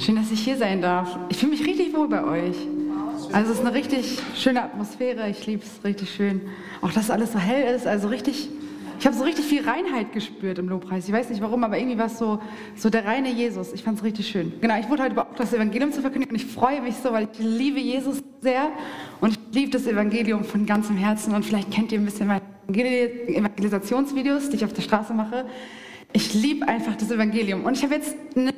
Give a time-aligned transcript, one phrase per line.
[0.00, 1.18] Schön, dass ich hier sein darf.
[1.28, 2.56] Ich fühle mich richtig wohl bei euch.
[3.32, 5.28] Also es ist eine richtig schöne Atmosphäre.
[5.28, 6.40] Ich liebe es richtig schön.
[6.80, 7.86] Auch dass alles so hell ist.
[7.86, 8.48] Also richtig,
[8.98, 11.06] ich habe so richtig viel Reinheit gespürt im Lobpreis.
[11.06, 12.40] Ich weiß nicht warum, aber irgendwie war es so,
[12.76, 13.74] so der reine Jesus.
[13.74, 14.54] Ich fand es richtig schön.
[14.62, 17.28] Genau, ich wurde heute beauftragt, das Evangelium zu verkündigen und ich freue mich so, weil
[17.30, 18.70] ich liebe Jesus sehr
[19.20, 21.34] und ich liebe das Evangelium von ganzem Herzen.
[21.34, 25.44] Und vielleicht kennt ihr ein bisschen meine Evangelisationsvideos, die ich auf der Straße mache.
[26.14, 27.64] Ich liebe einfach das Evangelium.
[27.64, 28.54] Und ich habe jetzt eine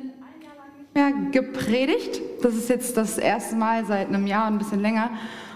[0.93, 2.21] mehr gepredigt.
[2.41, 5.09] Das ist jetzt das erste Mal seit einem Jahr und ein bisschen länger.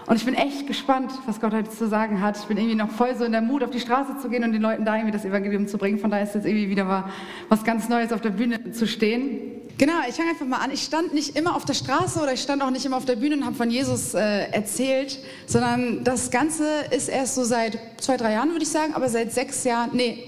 [0.06, 2.38] Und ich bin echt gespannt, was Gott heute zu sagen hat.
[2.38, 4.52] Ich bin irgendwie noch voll so in der Mut, auf die Straße zu gehen und
[4.52, 5.98] den Leuten da irgendwie das Evangelium zu bringen.
[5.98, 7.04] Von daher ist jetzt irgendwie wieder mal
[7.50, 9.58] was ganz Neues auf der Bühne zu stehen.
[9.76, 10.70] Genau, ich fange einfach mal an.
[10.72, 13.16] Ich stand nicht immer auf der Straße oder ich stand auch nicht immer auf der
[13.16, 18.16] Bühne und habe von Jesus äh, erzählt, sondern das Ganze ist erst so seit zwei,
[18.16, 20.24] drei Jahren, würde ich sagen, aber seit sechs Jahren, nee,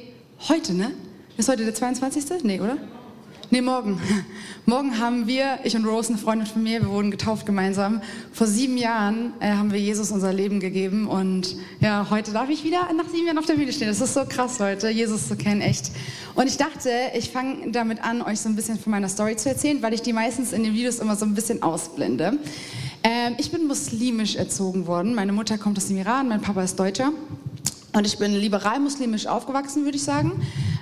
[0.49, 0.93] heute, ne?
[1.38, 2.45] Ist heute der 22.?
[2.45, 2.77] Nee, oder?
[3.53, 4.01] Nee, morgen.
[4.65, 8.01] Morgen haben wir, ich und Rose, eine Freundin von mir, wir wurden getauft gemeinsam.
[8.33, 12.63] Vor sieben Jahren äh, haben wir Jesus unser Leben gegeben und ja, heute darf ich
[12.63, 13.89] wieder nach sieben Jahren auf der Bühne stehen.
[13.89, 15.91] Das ist so krass, Leute, Jesus zu kennen, echt.
[16.37, 19.49] Und ich dachte, ich fange damit an, euch so ein bisschen von meiner Story zu
[19.49, 22.39] erzählen, weil ich die meistens in den Videos immer so ein bisschen ausblende.
[23.02, 25.13] Ähm, ich bin muslimisch erzogen worden.
[25.17, 27.11] Meine Mutter kommt aus dem Iran, mein Papa ist Deutscher.
[27.93, 30.41] Und ich bin liberal-muslimisch aufgewachsen, würde ich sagen.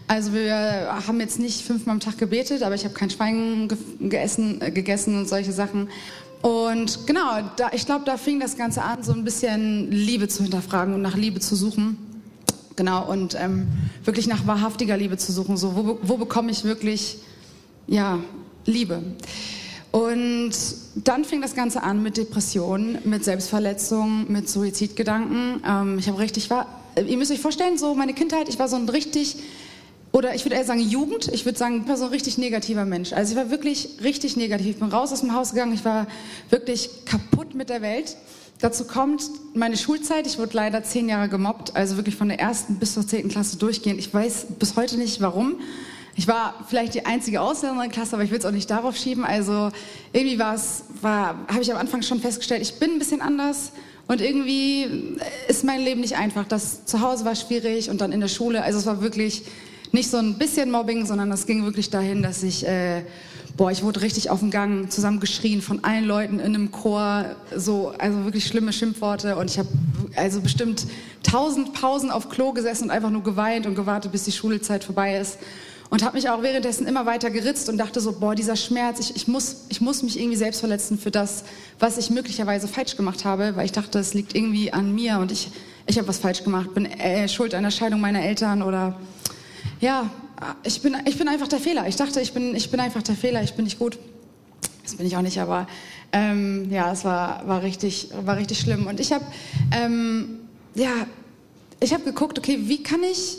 [0.09, 4.61] Also wir haben jetzt nicht fünfmal am Tag gebetet, aber ich habe kein Schwein gegessen,
[4.63, 5.91] äh, gegessen und solche Sachen.
[6.41, 10.43] Und genau, da, ich glaube, da fing das Ganze an, so ein bisschen Liebe zu
[10.45, 11.99] hinterfragen und nach Liebe zu suchen.
[12.75, 13.67] Genau, und ähm,
[14.05, 15.59] wirklich nach wahrhaftiger Liebe zu suchen.
[15.59, 17.19] So, wo, wo bekomme ich wirklich,
[17.87, 18.19] ja,
[18.65, 19.03] Liebe?
[19.91, 20.53] Und
[20.95, 25.63] dann fing das Ganze an mit Depressionen, mit Selbstverletzungen, mit Suizidgedanken.
[25.67, 28.77] Ähm, ich habe richtig, war, ihr müsst euch vorstellen, so meine Kindheit, ich war so
[28.77, 29.37] ein richtig,
[30.19, 32.85] oder ich würde eher sagen Jugend, ich würde sagen, ich war so ein richtig negativer
[32.85, 33.13] Mensch.
[33.13, 34.67] Also ich war wirklich richtig negativ.
[34.67, 36.09] Ich bin raus aus dem Haus gegangen, ich war
[36.51, 38.17] wirklich kaputt mit der Welt.
[38.61, 39.23] Dazu kommt
[39.55, 40.27] meine Schulzeit.
[40.27, 43.59] Ich wurde leider zehn Jahre gemobbt, also wirklich von der ersten bis zur zehnten Klasse
[43.59, 44.01] durchgehend.
[44.01, 45.61] Ich weiß bis heute nicht warum.
[46.17, 48.69] Ich war vielleicht die einzige Ausländerin in der Klasse, aber ich will es auch nicht
[48.69, 49.25] darauf schieben.
[49.25, 49.71] Also
[50.13, 53.71] irgendwie war es, habe ich am Anfang schon festgestellt, ich bin ein bisschen anders
[54.09, 56.45] und irgendwie ist mein Leben nicht einfach.
[56.49, 58.65] Das zu Hause war schwierig und dann in der Schule.
[58.65, 59.45] Also es war wirklich
[59.93, 63.03] nicht so ein bisschen Mobbing, sondern es ging wirklich dahin, dass ich, äh,
[63.57, 67.93] boah, ich wurde richtig auf dem Gang zusammengeschrien von allen Leuten in einem Chor, so,
[67.99, 69.37] also wirklich schlimme Schimpfworte.
[69.37, 69.69] Und ich habe
[70.17, 70.87] also bestimmt
[71.23, 75.19] tausend Pausen auf Klo gesessen und einfach nur geweint und gewartet, bis die Schulzeit vorbei
[75.19, 75.39] ist.
[75.91, 79.17] Und habe mich auch währenddessen immer weiter geritzt und dachte so, boah, dieser Schmerz, ich,
[79.17, 81.45] ich, muss, ich muss mich irgendwie selbst verletzen für das,
[81.79, 85.33] was ich möglicherweise falsch gemacht habe, weil ich dachte, es liegt irgendwie an mir und
[85.33, 85.51] ich,
[85.87, 88.99] ich habe was falsch gemacht, bin äh, schuld an der Scheidung meiner Eltern oder
[89.81, 90.11] ja,
[90.63, 91.89] ich bin, ich bin einfach der Fehler.
[91.89, 93.99] Ich dachte, ich bin, ich bin einfach der Fehler, ich bin nicht gut.
[94.83, 95.67] Das bin ich auch nicht, aber
[96.13, 98.87] ähm, ja, es war, war, richtig, war richtig schlimm.
[98.87, 99.25] Und ich habe
[99.73, 100.39] ähm,
[100.75, 101.07] ja,
[101.81, 103.39] ich habe geguckt, okay, wie kann ich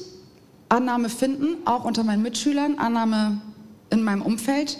[0.67, 3.41] Annahme finden, auch unter meinen Mitschülern, Annahme
[3.89, 4.77] in meinem Umfeld.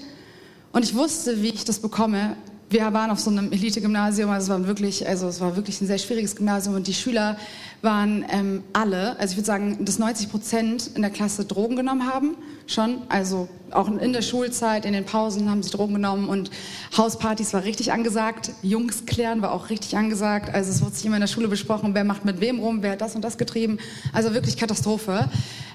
[0.71, 2.35] Und ich wusste, wie ich das bekomme.
[2.69, 5.87] Wir waren auf so einem Elite-Gymnasium, also es war wirklich, also es war wirklich ein
[5.87, 7.37] sehr schwieriges Gymnasium und die Schüler
[7.81, 12.11] waren ähm, alle, also ich würde sagen, dass 90 Prozent in der Klasse Drogen genommen
[12.11, 12.35] haben,
[12.67, 16.49] schon, also auch in der Schulzeit, in den Pausen haben sie Drogen genommen und
[16.95, 21.15] Hauspartys war richtig angesagt, Jungs klären war auch richtig angesagt, also es wurde sich immer
[21.15, 23.79] in der Schule besprochen, wer macht mit wem rum, wer hat das und das getrieben,
[24.13, 25.29] also wirklich Katastrophe.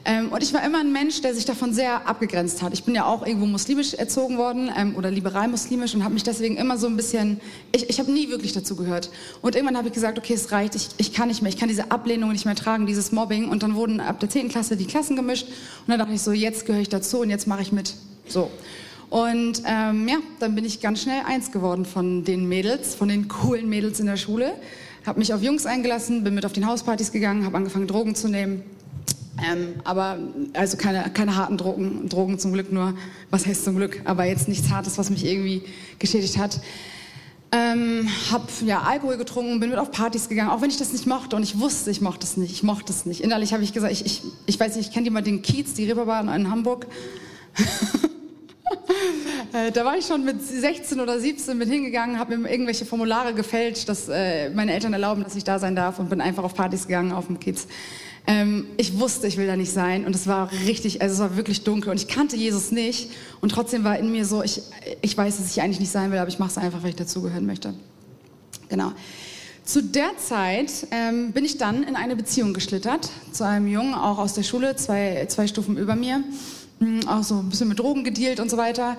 [0.06, 2.74] Ähm, und ich war immer ein Mensch, der sich davon sehr abgegrenzt hat.
[2.74, 6.24] Ich bin ja auch irgendwo muslimisch erzogen worden ähm, oder liberal muslimisch und habe mich
[6.24, 7.40] deswegen immer so ein bisschen,
[7.72, 9.10] ich, ich habe nie wirklich dazu gehört.
[9.40, 11.70] Und irgendwann habe ich gesagt, okay, es reicht, ich, ich kann nicht mehr, ich kann
[11.70, 13.48] diese Ablehnung nicht mehr tragen, dieses Mobbing.
[13.48, 14.48] Und dann wurden ab der 10.
[14.48, 17.46] Klasse die Klassen gemischt und dann dachte ich so, jetzt gehöre ich dazu und jetzt
[17.46, 17.94] mache ich mit.
[18.26, 18.50] So.
[19.10, 23.28] Und ähm, ja, dann bin ich ganz schnell eins geworden von den Mädels, von den
[23.28, 24.52] coolen Mädels in der Schule.
[25.06, 28.28] Habe mich auf Jungs eingelassen, bin mit auf den Hauspartys gegangen, habe angefangen Drogen zu
[28.28, 28.62] nehmen.
[29.38, 30.18] Ähm, aber
[30.52, 32.94] also keine, keine harten Drogen, Drogen zum Glück nur,
[33.30, 35.62] was heißt zum Glück, aber jetzt nichts Hartes, was mich irgendwie
[35.98, 36.60] geschädigt hat.
[37.56, 41.06] Ähm, hab ja Alkohol getrunken, bin mit auf Partys gegangen, auch wenn ich das nicht
[41.06, 43.20] mochte und ich wusste, ich mochte es nicht, ich mochte es nicht.
[43.20, 45.84] Innerlich habe ich gesagt, ich, ich, ich weiß nicht, ich kenne jemand den Kiez, die
[45.84, 46.86] Reeperbahn in Hamburg.
[49.52, 53.34] Äh, da war ich schon mit 16 oder 17 mit hingegangen, habe mir irgendwelche Formulare
[53.34, 56.54] gefälscht, dass äh, meine Eltern erlauben, dass ich da sein darf und bin einfach auf
[56.54, 57.68] Partys gegangen auf dem Kiez.
[58.26, 61.36] Ähm, ich wusste, ich will da nicht sein und es war richtig, also es war
[61.36, 63.10] wirklich dunkel und ich kannte Jesus nicht
[63.42, 64.62] und trotzdem war in mir so, ich,
[65.02, 66.96] ich weiß, dass ich eigentlich nicht sein will, aber ich mache es einfach, weil ich
[66.96, 67.74] dazugehören möchte.
[68.70, 68.92] Genau.
[69.64, 74.18] Zu der Zeit ähm, bin ich dann in eine Beziehung geschlittert zu einem Jungen, auch
[74.18, 76.22] aus der Schule, zwei, zwei Stufen über mir,
[76.80, 78.96] hm, auch so ein bisschen mit Drogen gedealt und so weiter.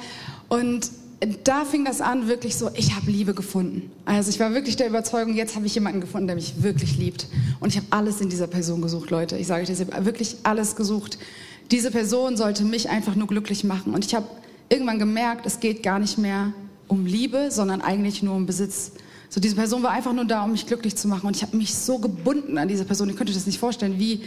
[0.49, 0.89] Und
[1.25, 3.91] da fing das an, wirklich so, ich habe Liebe gefunden.
[4.05, 7.27] Also ich war wirklich der Überzeugung, jetzt habe ich jemanden gefunden, der mich wirklich liebt.
[7.59, 9.37] Und ich habe alles in dieser Person gesucht, Leute.
[9.37, 11.17] Ich sage euch ich habe wirklich alles gesucht.
[11.71, 13.93] Diese Person sollte mich einfach nur glücklich machen.
[13.93, 14.27] Und ich habe
[14.69, 16.53] irgendwann gemerkt, es geht gar nicht mehr
[16.87, 18.91] um Liebe, sondern eigentlich nur um Besitz.
[19.29, 21.27] So, diese Person war einfach nur da, um mich glücklich zu machen.
[21.27, 23.09] Und ich habe mich so gebunden an diese Person.
[23.09, 24.21] Ihr könnt euch das nicht vorstellen, wie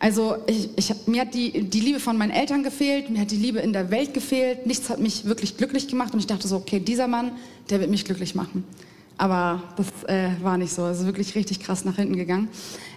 [0.00, 3.36] also ich, ich, mir hat die, die Liebe von meinen Eltern gefehlt, mir hat die
[3.36, 4.66] Liebe in der Welt gefehlt.
[4.66, 7.32] Nichts hat mich wirklich glücklich gemacht und ich dachte so, okay, dieser Mann,
[7.68, 8.64] der wird mich glücklich machen.
[9.18, 10.86] Aber das äh, war nicht so.
[10.86, 12.48] Es ist wirklich richtig krass nach hinten gegangen.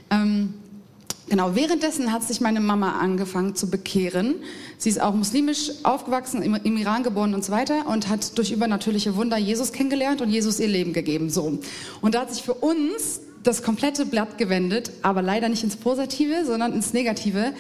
[0.09, 0.53] Ähm,
[1.29, 4.35] Genau, währenddessen hat sich meine Mama angefangen zu bekehren.
[4.77, 8.51] Sie ist auch muslimisch aufgewachsen, im, im, Iran geboren und so weiter und hat durch
[8.51, 11.29] übernatürliche Wunder Jesus kennengelernt und Jesus ihr Leben gegeben.
[11.29, 11.59] So.
[12.01, 16.45] Und da hat sich für uns das komplette Blatt gewendet, aber leider nicht ins Positive,
[16.45, 17.53] sondern ins Negative.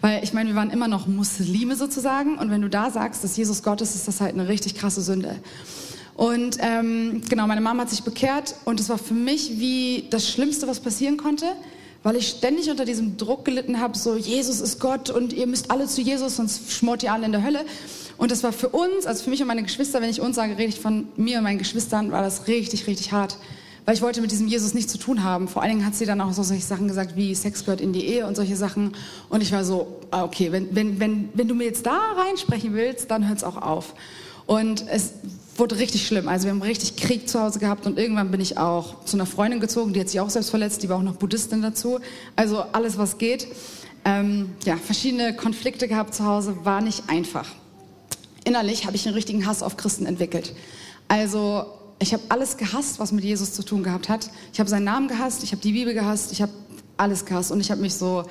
[0.00, 2.38] Weil ich meine, wir waren immer noch Muslime sozusagen.
[2.38, 5.00] Und wenn du da sagst, dass Jesus Gott ist, ist das halt eine richtig krasse
[5.00, 5.36] Sünde.
[6.14, 10.30] Und ähm, genau, meine Mama hat sich bekehrt und es war für mich wie das
[10.30, 11.44] Schlimmste, was passieren konnte,
[12.02, 15.70] weil ich ständig unter diesem Druck gelitten habe, so Jesus ist Gott und ihr müsst
[15.70, 17.66] alle zu Jesus, sonst schmort ihr alle in der Hölle.
[18.16, 20.56] Und das war für uns, also für mich und meine Geschwister, wenn ich uns sage,
[20.56, 23.36] rede ich von mir und meinen Geschwistern, war das richtig, richtig hart
[23.86, 25.46] weil ich wollte mit diesem Jesus nichts zu tun haben.
[25.46, 27.92] Vor allen Dingen hat sie dann auch so solche Sachen gesagt wie Sex gehört in
[27.92, 28.94] die Ehe und solche Sachen.
[29.28, 32.74] Und ich war so, ah, okay, wenn, wenn, wenn, wenn du mir jetzt da reinsprechen
[32.74, 33.94] willst, dann hört es auch auf.
[34.46, 35.12] Und es
[35.56, 36.28] wurde richtig schlimm.
[36.28, 39.24] Also wir haben richtig Krieg zu Hause gehabt und irgendwann bin ich auch zu einer
[39.24, 42.00] Freundin gezogen, die hat sich auch selbst verletzt, die war auch noch Buddhistin dazu.
[42.34, 43.46] Also alles, was geht.
[44.04, 47.48] Ähm, ja, verschiedene Konflikte gehabt zu Hause, war nicht einfach.
[48.44, 50.54] Innerlich habe ich einen richtigen Hass auf Christen entwickelt.
[51.08, 51.66] Also
[51.98, 54.30] ich habe alles gehasst, was mit Jesus zu tun gehabt hat.
[54.52, 56.52] Ich habe seinen Namen gehasst, ich habe die Bibel gehasst, ich habe
[56.96, 58.24] alles gehasst und ich habe mich so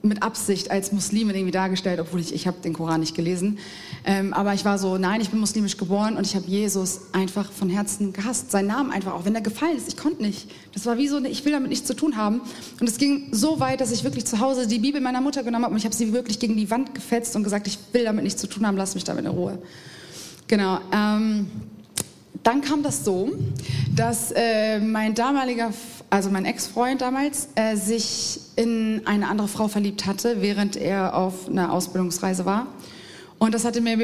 [0.00, 3.58] mit Absicht als Muslimin irgendwie dargestellt, obwohl ich, ich habe den Koran nicht gelesen.
[4.04, 7.50] Ähm, aber ich war so, nein, ich bin muslimisch geboren und ich habe Jesus einfach
[7.50, 8.52] von Herzen gehasst.
[8.52, 9.88] Sein Namen einfach, auch wenn er gefallen ist.
[9.88, 10.48] Ich konnte nicht.
[10.72, 12.42] Das war wie so, ich will damit nichts zu tun haben.
[12.80, 15.64] Und es ging so weit, dass ich wirklich zu Hause die Bibel meiner Mutter genommen
[15.64, 18.22] habe und ich habe sie wirklich gegen die Wand gefetzt und gesagt, ich will damit
[18.22, 19.58] nichts zu tun haben, lass mich damit in Ruhe.
[20.46, 20.78] Genau.
[20.92, 21.48] Ähm,
[22.42, 23.30] dann kam das so,
[23.94, 25.72] dass äh, mein damaliger,
[26.10, 31.48] also mein Ex-Freund damals, äh, sich in eine andere Frau verliebt hatte, während er auf
[31.48, 32.66] einer Ausbildungsreise war.
[33.38, 33.96] Und das hatte mir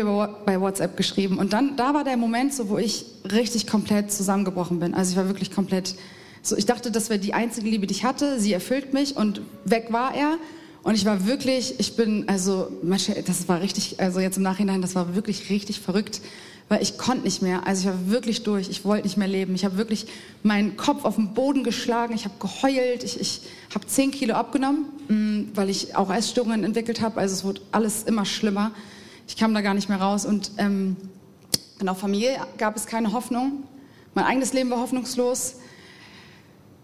[0.47, 1.39] bei WhatsApp geschrieben.
[1.39, 4.95] Und dann, da war der Moment, so, wo ich richtig komplett zusammengebrochen bin.
[4.95, 5.97] Also ich war wirklich komplett,
[6.41, 8.39] so, ich dachte, das wäre die einzige Liebe, die ich hatte.
[8.39, 10.39] Sie erfüllt mich und weg war er.
[10.85, 12.69] Und ich war wirklich, ich bin, also,
[13.27, 16.21] das war richtig, also jetzt im Nachhinein, das war wirklich richtig verrückt
[16.69, 17.67] weil ich konnte nicht mehr.
[17.67, 18.69] Also ich war wirklich durch.
[18.71, 19.55] Ich wollte nicht mehr leben.
[19.55, 20.07] Ich habe wirklich
[20.43, 22.15] meinen Kopf auf den Boden geschlagen.
[22.15, 23.05] Ich habe geheult.
[23.05, 23.43] Ich, ich
[23.75, 27.21] habe zehn Kilo abgenommen, mm, weil ich auch Essstörungen entwickelt habe.
[27.21, 28.73] Also es wurde alles immer schlimmer.
[29.29, 30.25] Ich kam da gar nicht mehr raus.
[30.25, 30.97] Und ähm,
[31.79, 33.65] genau, Familie gab es keine Hoffnung.
[34.15, 35.57] Mein eigenes Leben war hoffnungslos.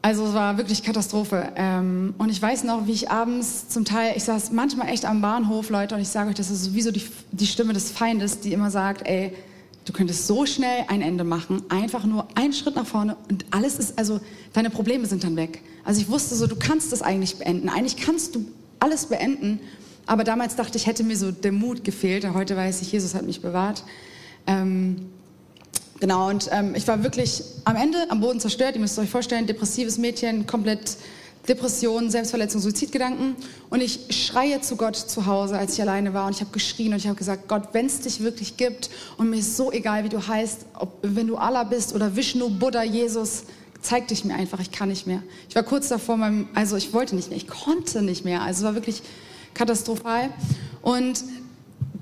[0.02, 1.52] Also es war wirklich Katastrophe.
[1.56, 5.20] Ähm, und ich weiß noch, wie ich abends zum Teil, ich saß manchmal echt am
[5.20, 8.52] Bahnhof, Leute, und ich sage euch, das ist sowieso die, die Stimme des Feindes, die
[8.52, 9.34] immer sagt, ey,
[9.90, 13.76] Du könntest so schnell ein Ende machen, einfach nur einen Schritt nach vorne und alles
[13.76, 14.20] ist, also
[14.52, 15.62] deine Probleme sind dann weg.
[15.82, 17.68] Also ich wusste so, du kannst das eigentlich beenden.
[17.68, 18.44] Eigentlich kannst du
[18.78, 19.58] alles beenden.
[20.06, 22.24] Aber damals dachte ich, hätte mir so der Mut gefehlt.
[22.32, 23.82] Heute weiß ich, Jesus hat mich bewahrt.
[24.46, 25.08] Ähm,
[25.98, 28.76] genau, und ähm, ich war wirklich am Ende am Boden zerstört.
[28.76, 30.98] Ihr müsst euch vorstellen, depressives Mädchen, komplett
[31.48, 33.34] Depressionen, Selbstverletzung, Suizidgedanken.
[33.70, 36.26] Und ich schreie zu Gott zu Hause, als ich alleine war.
[36.26, 39.30] Und ich habe geschrien und ich habe gesagt, Gott, wenn es dich wirklich gibt und
[39.30, 42.82] mir ist so egal, wie du heißt, ob, wenn du Allah bist oder Vishnu, Buddha,
[42.82, 43.44] Jesus,
[43.80, 45.22] zeig dich mir einfach, ich kann nicht mehr.
[45.48, 48.42] Ich war kurz davor, meinem, also ich wollte nicht mehr, ich konnte nicht mehr.
[48.42, 49.02] Also es war wirklich
[49.54, 50.30] katastrophal.
[50.82, 51.24] Und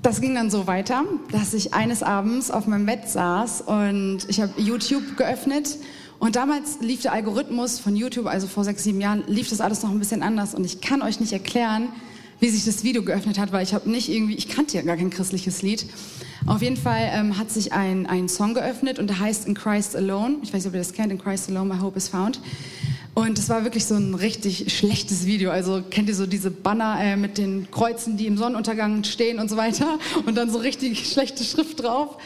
[0.01, 4.39] das ging dann so weiter, dass ich eines Abends auf meinem Bett saß und ich
[4.39, 5.77] habe YouTube geöffnet
[6.19, 9.83] und damals lief der Algorithmus von YouTube, also vor sechs, sieben Jahren, lief das alles
[9.83, 10.53] noch ein bisschen anders.
[10.53, 11.89] Und ich kann euch nicht erklären,
[12.41, 14.97] wie sich das Video geöffnet hat, weil ich habe nicht irgendwie, ich kannte ja gar
[14.97, 15.85] kein christliches Lied.
[16.45, 19.95] Auf jeden Fall ähm, hat sich ein, ein Song geöffnet und der heißt In Christ
[19.95, 20.37] Alone.
[20.43, 22.41] Ich weiß nicht, ob ihr das kennt, In Christ Alone, My Hope is Found.
[23.13, 25.51] Und es war wirklich so ein richtig schlechtes Video.
[25.51, 29.49] Also kennt ihr so diese Banner äh, mit den Kreuzen, die im Sonnenuntergang stehen und
[29.49, 32.17] so weiter und dann so richtig schlechte Schrift drauf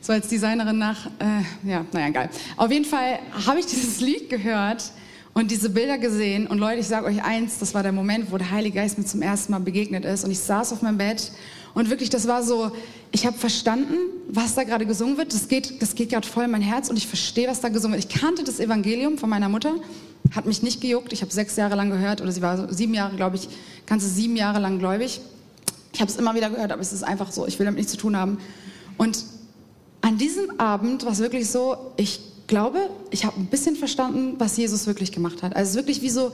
[0.00, 2.30] so als Designerin nach, äh, ja, naja, egal.
[2.56, 4.92] Auf jeden Fall habe ich dieses Lied gehört
[5.34, 6.46] und diese Bilder gesehen.
[6.46, 9.04] Und Leute, ich sage euch eins, das war der Moment, wo der Heilige Geist mir
[9.04, 10.24] zum ersten Mal begegnet ist.
[10.24, 11.32] Und ich saß auf meinem Bett
[11.74, 12.72] und wirklich, das war so,
[13.12, 13.94] ich habe verstanden,
[14.28, 15.32] was da gerade gesungen wird.
[15.32, 17.96] Das geht, das geht gerade voll in mein Herz und ich verstehe, was da gesungen
[17.96, 18.12] wird.
[18.12, 19.74] Ich kannte das Evangelium von meiner Mutter,
[20.34, 21.12] hat mich nicht gejuckt.
[21.12, 23.48] Ich habe sechs Jahre lang gehört, oder sie war sieben Jahre, glaube ich,
[23.86, 25.20] ganze sieben Jahre lang gläubig.
[25.92, 27.92] Ich habe es immer wieder gehört, aber es ist einfach so, ich will damit nichts
[27.92, 28.38] zu tun haben.
[28.96, 29.24] Und
[30.00, 34.56] an diesem Abend war es wirklich so, ich glaube, ich habe ein bisschen verstanden, was
[34.56, 35.54] Jesus wirklich gemacht hat.
[35.54, 36.32] Also wirklich wie so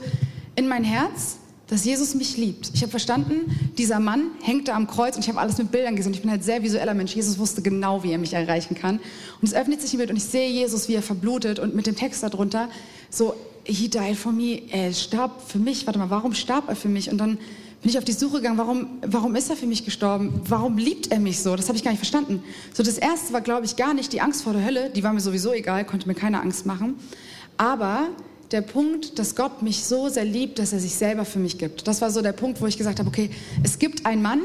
[0.55, 2.71] in mein Herz, dass Jesus mich liebt.
[2.73, 5.95] Ich habe verstanden, dieser Mann hängt da am Kreuz und ich habe alles mit Bildern
[5.95, 6.13] gesehen.
[6.13, 7.13] Ich bin halt sehr visueller Mensch.
[7.13, 8.99] Jesus wusste genau, wie er mich erreichen kann.
[9.41, 11.85] Und es öffnet sich ein Bild und ich sehe Jesus, wie er verblutet und mit
[11.85, 12.69] dem Text darunter
[13.09, 15.85] so, he died for me, er starb für mich.
[15.85, 17.11] Warte mal, warum starb er für mich?
[17.11, 17.37] Und dann
[17.81, 20.41] bin ich auf die Suche gegangen, warum, warum ist er für mich gestorben?
[20.45, 21.55] Warum liebt er mich so?
[21.55, 22.41] Das habe ich gar nicht verstanden.
[22.73, 24.89] So, das erste war, glaube ich, gar nicht die Angst vor der Hölle.
[24.89, 26.95] Die war mir sowieso egal, konnte mir keine Angst machen.
[27.57, 28.07] Aber
[28.51, 31.87] der Punkt, dass Gott mich so sehr liebt, dass er sich selber für mich gibt.
[31.87, 33.29] Das war so der Punkt, wo ich gesagt habe, okay,
[33.63, 34.41] es gibt einen Mann,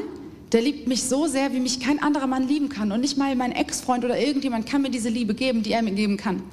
[0.51, 2.91] der liebt mich so sehr, wie mich kein anderer Mann lieben kann.
[2.91, 5.93] Und nicht mal mein Ex-Freund oder irgendjemand kann mir diese Liebe geben, die er mir
[5.93, 6.43] geben kann.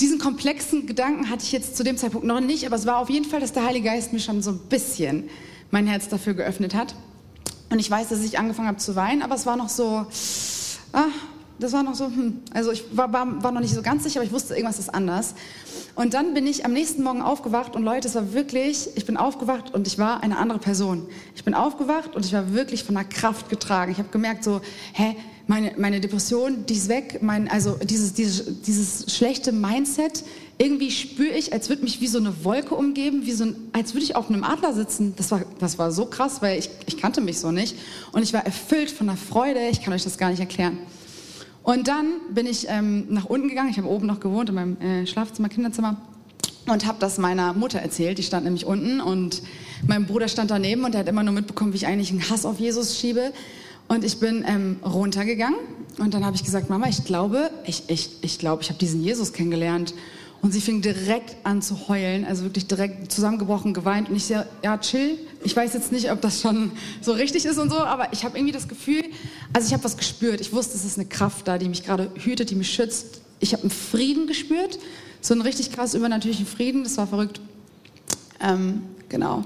[0.00, 3.08] Diesen komplexen Gedanken hatte ich jetzt zu dem Zeitpunkt noch nicht, aber es war auf
[3.08, 5.24] jeden Fall, dass der Heilige Geist mir schon so ein bisschen
[5.70, 6.94] mein Herz dafür geöffnet hat.
[7.70, 10.06] Und ich weiß, dass ich angefangen habe zu weinen, aber es war noch so,
[10.92, 11.04] ah,
[11.60, 12.40] das war noch so, hm.
[12.52, 14.92] also ich war, war, war noch nicht so ganz sicher, aber ich wusste, irgendwas ist
[14.92, 15.34] anders.
[15.94, 19.16] Und dann bin ich am nächsten Morgen aufgewacht und Leute, es war wirklich, ich bin
[19.16, 21.06] aufgewacht und ich war eine andere Person.
[21.34, 23.92] Ich bin aufgewacht und ich war wirklich von der Kraft getragen.
[23.92, 24.60] Ich habe gemerkt so,
[24.94, 30.24] hä, meine, meine Depression, die ist weg, mein, also dieses, dieses, dieses schlechte Mindset,
[30.60, 33.94] irgendwie spüre ich, als würde mich wie so eine Wolke umgeben, wie so ein, als
[33.94, 35.14] würde ich auf einem Adler sitzen.
[35.16, 37.76] Das war, das war so krass, weil ich, ich kannte mich so nicht.
[38.12, 40.76] Und ich war erfüllt von der Freude, ich kann euch das gar nicht erklären.
[41.62, 44.76] Und dann bin ich ähm, nach unten gegangen, ich habe oben noch gewohnt in meinem
[44.82, 45.96] äh, Schlafzimmer, Kinderzimmer
[46.66, 48.18] und habe das meiner Mutter erzählt.
[48.18, 49.40] Die stand nämlich unten und
[49.86, 52.44] mein Bruder stand daneben und der hat immer nur mitbekommen, wie ich eigentlich einen Hass
[52.44, 53.32] auf Jesus schiebe.
[53.88, 55.58] Und ich bin ähm, runtergegangen
[55.98, 59.02] und dann habe ich gesagt, Mama, ich glaube, ich, ich, ich glaube, ich habe diesen
[59.02, 59.94] Jesus kennengelernt.
[60.42, 64.08] Und sie fing direkt an zu heulen, also wirklich direkt zusammengebrochen, geweint.
[64.08, 65.18] Und ich so, ja, chill.
[65.44, 68.38] Ich weiß jetzt nicht, ob das schon so richtig ist und so, aber ich habe
[68.38, 69.04] irgendwie das Gefühl,
[69.52, 70.40] also ich habe was gespürt.
[70.40, 73.20] Ich wusste, es ist eine Kraft da, die mich gerade hütet, die mich schützt.
[73.38, 74.78] Ich habe einen Frieden gespürt,
[75.20, 76.84] so einen richtig krass übernatürlichen Frieden.
[76.84, 77.40] Das war verrückt.
[78.40, 79.44] Ähm, genau.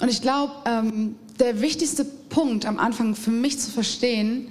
[0.00, 4.48] Und ich glaube, ähm, der wichtigste Punkt am Anfang für mich zu verstehen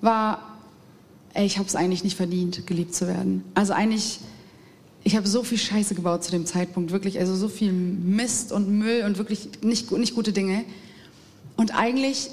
[0.00, 0.58] war,
[1.34, 3.44] ey, ich habe es eigentlich nicht verdient, geliebt zu werden.
[3.54, 4.20] Also eigentlich
[5.02, 8.68] ich habe so viel Scheiße gebaut zu dem Zeitpunkt, wirklich, also so viel Mist und
[8.68, 10.64] Müll und wirklich nicht, nicht gute Dinge.
[11.56, 12.30] Und eigentlich,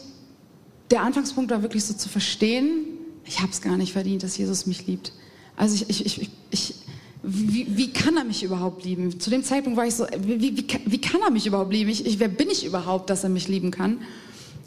[0.91, 2.85] der Anfangspunkt war wirklich so zu verstehen,
[3.25, 5.13] ich habe es gar nicht verdient, dass Jesus mich liebt.
[5.55, 6.75] Also ich, ich, ich, ich
[7.23, 9.19] wie, wie, kann er mich überhaupt lieben?
[9.19, 11.89] Zu dem Zeitpunkt war ich so, wie, wie, wie kann er mich überhaupt lieben?
[11.89, 13.99] Ich, wer bin ich überhaupt, dass er mich lieben kann?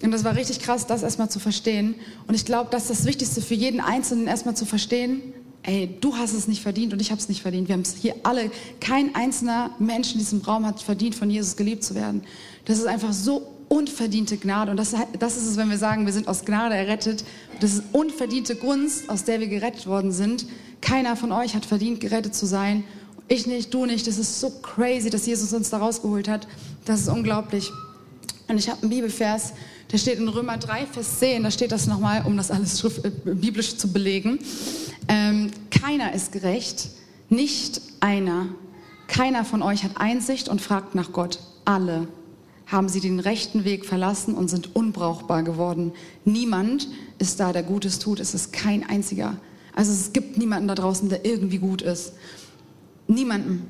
[0.02, 1.94] Und das war richtig krass, das erstmal zu verstehen.
[2.26, 5.22] Und ich glaube, das ist das Wichtigste für jeden Einzelnen, erstmal zu verstehen,
[5.62, 7.68] ey, du hast es nicht verdient und ich habe es nicht verdient.
[7.68, 8.50] Wir haben es hier alle,
[8.80, 12.22] kein einzelner Mensch in diesem Raum hat verdient, von Jesus geliebt zu werden.
[12.64, 14.70] Das ist einfach so unverdiente Gnade.
[14.70, 17.24] Und das, das ist es, wenn wir sagen, wir sind aus Gnade errettet.
[17.60, 20.46] Das ist unverdiente Gunst, aus der wir gerettet worden sind.
[20.80, 22.84] Keiner von euch hat verdient, gerettet zu sein.
[23.28, 24.06] Ich nicht, du nicht.
[24.06, 26.48] Das ist so crazy, dass Jesus uns da rausgeholt hat.
[26.84, 27.70] Das ist unglaublich.
[28.48, 29.52] Und ich habe einen Bibelvers,
[29.92, 33.10] der steht in Römer 3, Vers 10, da steht das nochmal, um das alles äh,
[33.10, 34.38] biblisch zu belegen.
[35.08, 36.90] Ähm, keiner ist gerecht,
[37.28, 38.46] nicht einer.
[39.08, 41.40] Keiner von euch hat Einsicht und fragt nach Gott.
[41.64, 42.06] Alle
[42.66, 45.92] haben sie den rechten Weg verlassen und sind unbrauchbar geworden.
[46.24, 48.20] Niemand ist da, der Gutes tut.
[48.20, 49.36] Es ist kein einziger.
[49.74, 52.12] Also es gibt niemanden da draußen, der irgendwie gut ist.
[53.08, 53.66] Niemanden.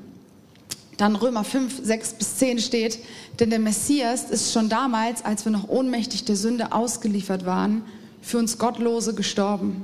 [1.01, 2.99] Dann Römer 5, 6 bis 10 steht,
[3.39, 7.81] denn der Messias ist schon damals, als wir noch ohnmächtig der Sünde ausgeliefert waren,
[8.21, 9.83] für uns Gottlose gestorben.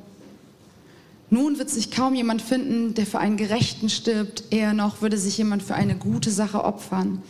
[1.32, 5.40] Nun wird sich kaum jemand finden, der für einen Gerechten stirbt, eher noch würde sich
[5.40, 7.24] jemand für eine gute Sache opfern.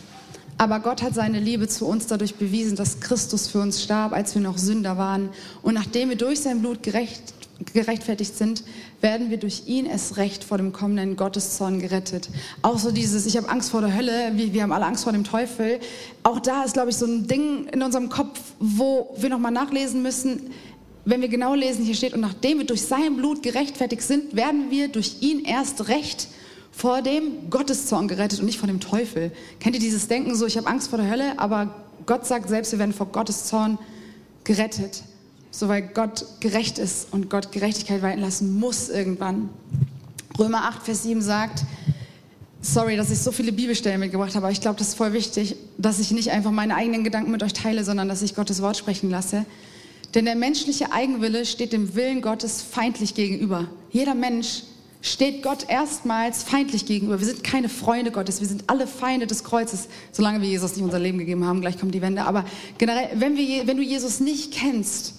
[0.58, 4.36] Aber Gott hat seine Liebe zu uns dadurch bewiesen, dass Christus für uns starb, als
[4.36, 5.30] wir noch Sünder waren.
[5.62, 7.37] Und nachdem wir durch sein Blut gerecht,
[7.74, 8.64] gerechtfertigt sind,
[9.02, 12.30] werden wir durch ihn erst recht vor dem kommenden Gotteszorn gerettet.
[12.62, 15.14] Auch so dieses, ich habe Angst vor der Hölle, wir, wir haben alle Angst vor
[15.14, 15.80] dem Teufel.
[16.24, 20.02] Auch da ist, glaube ich, so ein Ding in unserem Kopf, wo wir nochmal nachlesen
[20.02, 20.52] müssen.
[21.06, 24.70] Wenn wir genau lesen, hier steht, und nachdem wir durch sein Blut gerechtfertigt sind, werden
[24.70, 26.28] wir durch ihn erst recht
[26.72, 29.32] vor dem Gotteszorn gerettet und nicht vor dem Teufel.
[29.60, 31.74] Kennt ihr dieses Denken so, ich habe Angst vor der Hölle, aber
[32.06, 33.80] Gott sagt selbst, wir werden vor Gottes Zorn
[34.44, 35.04] gerettet
[35.52, 39.50] so weil Gott gerecht ist und Gott Gerechtigkeit walten lassen muss irgendwann.
[40.38, 41.64] Römer 8, Vers 7 sagt,
[42.62, 45.56] sorry, dass ich so viele Bibelstellen mitgebracht habe, aber ich glaube, das ist voll wichtig,
[45.78, 48.78] dass ich nicht einfach meine eigenen Gedanken mit euch teile, sondern dass ich Gottes Wort
[48.78, 49.46] sprechen lasse.
[50.14, 53.68] Denn der menschliche Eigenwille steht dem Willen Gottes feindlich gegenüber.
[53.92, 54.64] Jeder Mensch
[55.02, 57.20] steht Gott erstmals feindlich gegenüber.
[57.20, 60.84] Wir sind keine Freunde Gottes, wir sind alle Feinde des Kreuzes, solange wir Jesus nicht
[60.84, 61.62] unser Leben gegeben haben.
[61.62, 62.24] Gleich kommt die Wende.
[62.24, 62.46] Aber
[62.78, 65.14] generell, wenn, wir, wenn du Jesus nicht kennst,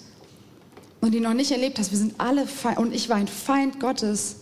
[1.01, 3.79] und die noch nicht erlebt hast, wir sind alle Feind, und ich war ein Feind
[3.79, 4.37] Gottes,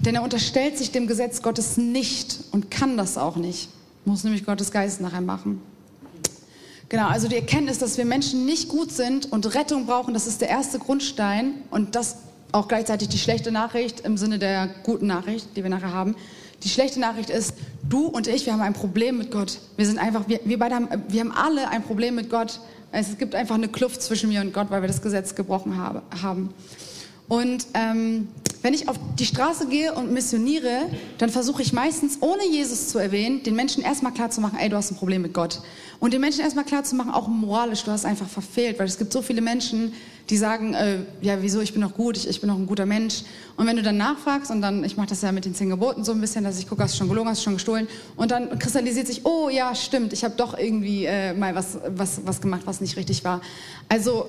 [0.00, 3.68] denn er unterstellt sich dem Gesetz Gottes nicht und kann das auch nicht.
[4.04, 5.60] Muss nämlich Gottes Geist nachher machen.
[6.88, 10.40] Genau, also die Erkenntnis, dass wir Menschen nicht gut sind und Rettung brauchen, das ist
[10.40, 12.16] der erste Grundstein und das
[12.52, 16.16] auch gleichzeitig die schlechte Nachricht im Sinne der guten Nachricht, die wir nachher haben.
[16.64, 17.54] Die schlechte Nachricht ist,
[17.88, 19.58] du und ich, wir haben ein Problem mit Gott.
[19.76, 22.60] Wir sind einfach, wir, wir beide haben, wir haben alle ein Problem mit Gott.
[22.90, 26.02] Es gibt einfach eine Kluft zwischen mir und Gott, weil wir das Gesetz gebrochen habe,
[26.22, 26.54] haben.
[27.28, 28.28] Und ähm,
[28.62, 32.98] wenn ich auf die Straße gehe und missioniere, dann versuche ich meistens, ohne Jesus zu
[32.98, 35.60] erwähnen, den Menschen erstmal klarzumachen, ey, du hast ein Problem mit Gott.
[36.00, 39.20] Und den Menschen erstmal klarzumachen, auch moralisch, du hast einfach verfehlt, weil es gibt so
[39.20, 39.92] viele Menschen,
[40.30, 42.86] die sagen, äh, ja, wieso, ich bin noch gut, ich, ich bin noch ein guter
[42.86, 43.22] Mensch.
[43.56, 46.04] Und wenn du dann nachfragst, und dann, ich mache das ja mit den zehn Geboten
[46.04, 48.30] so ein bisschen, dass ich gucke, hast du schon gelogen, hast du schon gestohlen, und
[48.30, 52.40] dann kristallisiert sich, oh ja, stimmt, ich habe doch irgendwie äh, mal was, was, was
[52.40, 53.40] gemacht, was nicht richtig war.
[53.88, 54.26] Also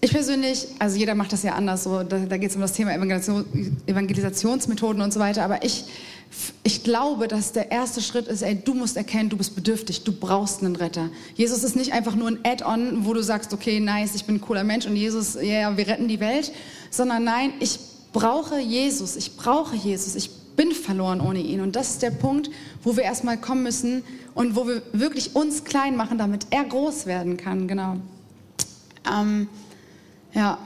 [0.00, 2.72] ich persönlich, also jeder macht das ja anders, so, da, da geht es um das
[2.72, 5.84] Thema Evangelisation, Evangelisationsmethoden und so weiter, aber ich,
[6.62, 10.12] ich glaube, dass der erste Schritt ist, ey, du musst erkennen, du bist bedürftig, du
[10.12, 11.10] brauchst einen Retter.
[11.34, 14.40] Jesus ist nicht einfach nur ein Add-on, wo du sagst, okay, nice, ich bin ein
[14.40, 16.52] cooler Mensch und Jesus, ja, yeah, wir retten die Welt,
[16.90, 17.78] sondern nein, ich
[18.12, 21.60] brauche Jesus, ich brauche Jesus, ich bin verloren ohne ihn.
[21.60, 22.50] Und das ist der Punkt,
[22.82, 24.02] wo wir erstmal kommen müssen
[24.34, 27.96] und wo wir wirklich uns klein machen, damit er groß werden kann, genau.
[29.10, 29.48] Ähm,
[30.34, 30.58] ja.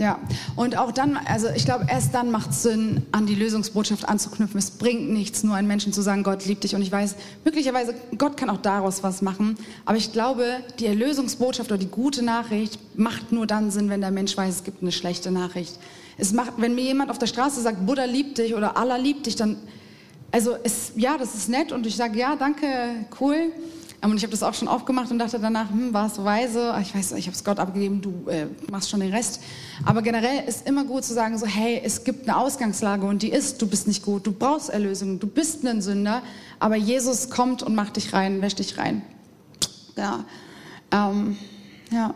[0.00, 0.18] Ja,
[0.56, 4.58] und auch dann, also ich glaube, erst dann macht es Sinn, an die Lösungsbotschaft anzuknüpfen.
[4.58, 6.74] Es bringt nichts, nur einen Menschen zu sagen, Gott liebt dich.
[6.74, 9.58] Und ich weiß, möglicherweise, Gott kann auch daraus was machen.
[9.84, 14.10] Aber ich glaube, die Erlösungsbotschaft oder die gute Nachricht macht nur dann Sinn, wenn der
[14.10, 15.78] Mensch weiß, es gibt eine schlechte Nachricht.
[16.16, 19.26] Es macht, wenn mir jemand auf der Straße sagt, Buddha liebt dich oder Allah liebt
[19.26, 19.58] dich, dann,
[20.32, 22.66] also es, ja, das ist nett und ich sage, ja, danke,
[23.20, 23.52] cool.
[24.02, 26.74] Und ich habe das auch schon aufgemacht und dachte danach, hm, war es weise?
[26.80, 29.42] Ich weiß, ich habe es Gott abgegeben, du äh, machst schon den Rest.
[29.84, 33.30] Aber generell ist immer gut zu sagen, so, hey, es gibt eine Ausgangslage und die
[33.30, 36.22] ist, du bist nicht gut, du brauchst Erlösung, du bist ein Sünder,
[36.58, 39.02] aber Jesus kommt und macht dich rein, wäscht dich rein.
[39.96, 40.24] Ja.
[40.92, 41.36] Ähm,
[41.90, 42.14] ja.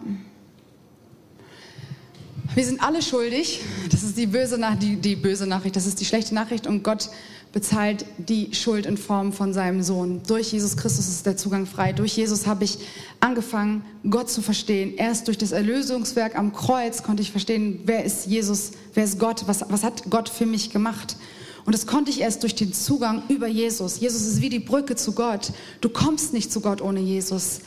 [2.54, 3.60] Wir sind alle schuldig.
[3.90, 7.10] Das ist die böse, die, die böse Nachricht, das ist die schlechte Nachricht und Gott
[7.54, 10.20] bezahlt die Schuld in Form von seinem Sohn.
[10.26, 11.92] Durch Jesus Christus ist der Zugang frei.
[11.92, 12.78] Durch Jesus habe ich
[13.20, 14.94] angefangen, Gott zu verstehen.
[14.96, 19.44] Erst durch das Erlösungswerk am Kreuz konnte ich verstehen, wer ist Jesus, wer ist Gott,
[19.46, 21.16] was, was hat Gott für mich gemacht.
[21.64, 24.00] Und das konnte ich erst durch den Zugang über Jesus.
[24.00, 25.52] Jesus ist wie die Brücke zu Gott.
[25.80, 27.60] Du kommst nicht zu Gott ohne Jesus.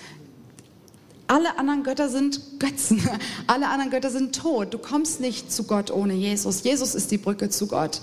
[1.27, 3.01] Alle anderen Götter sind Götzen.
[3.47, 4.73] Alle anderen Götter sind tot.
[4.73, 6.63] Du kommst nicht zu Gott ohne Jesus.
[6.63, 8.01] Jesus ist die Brücke zu Gott.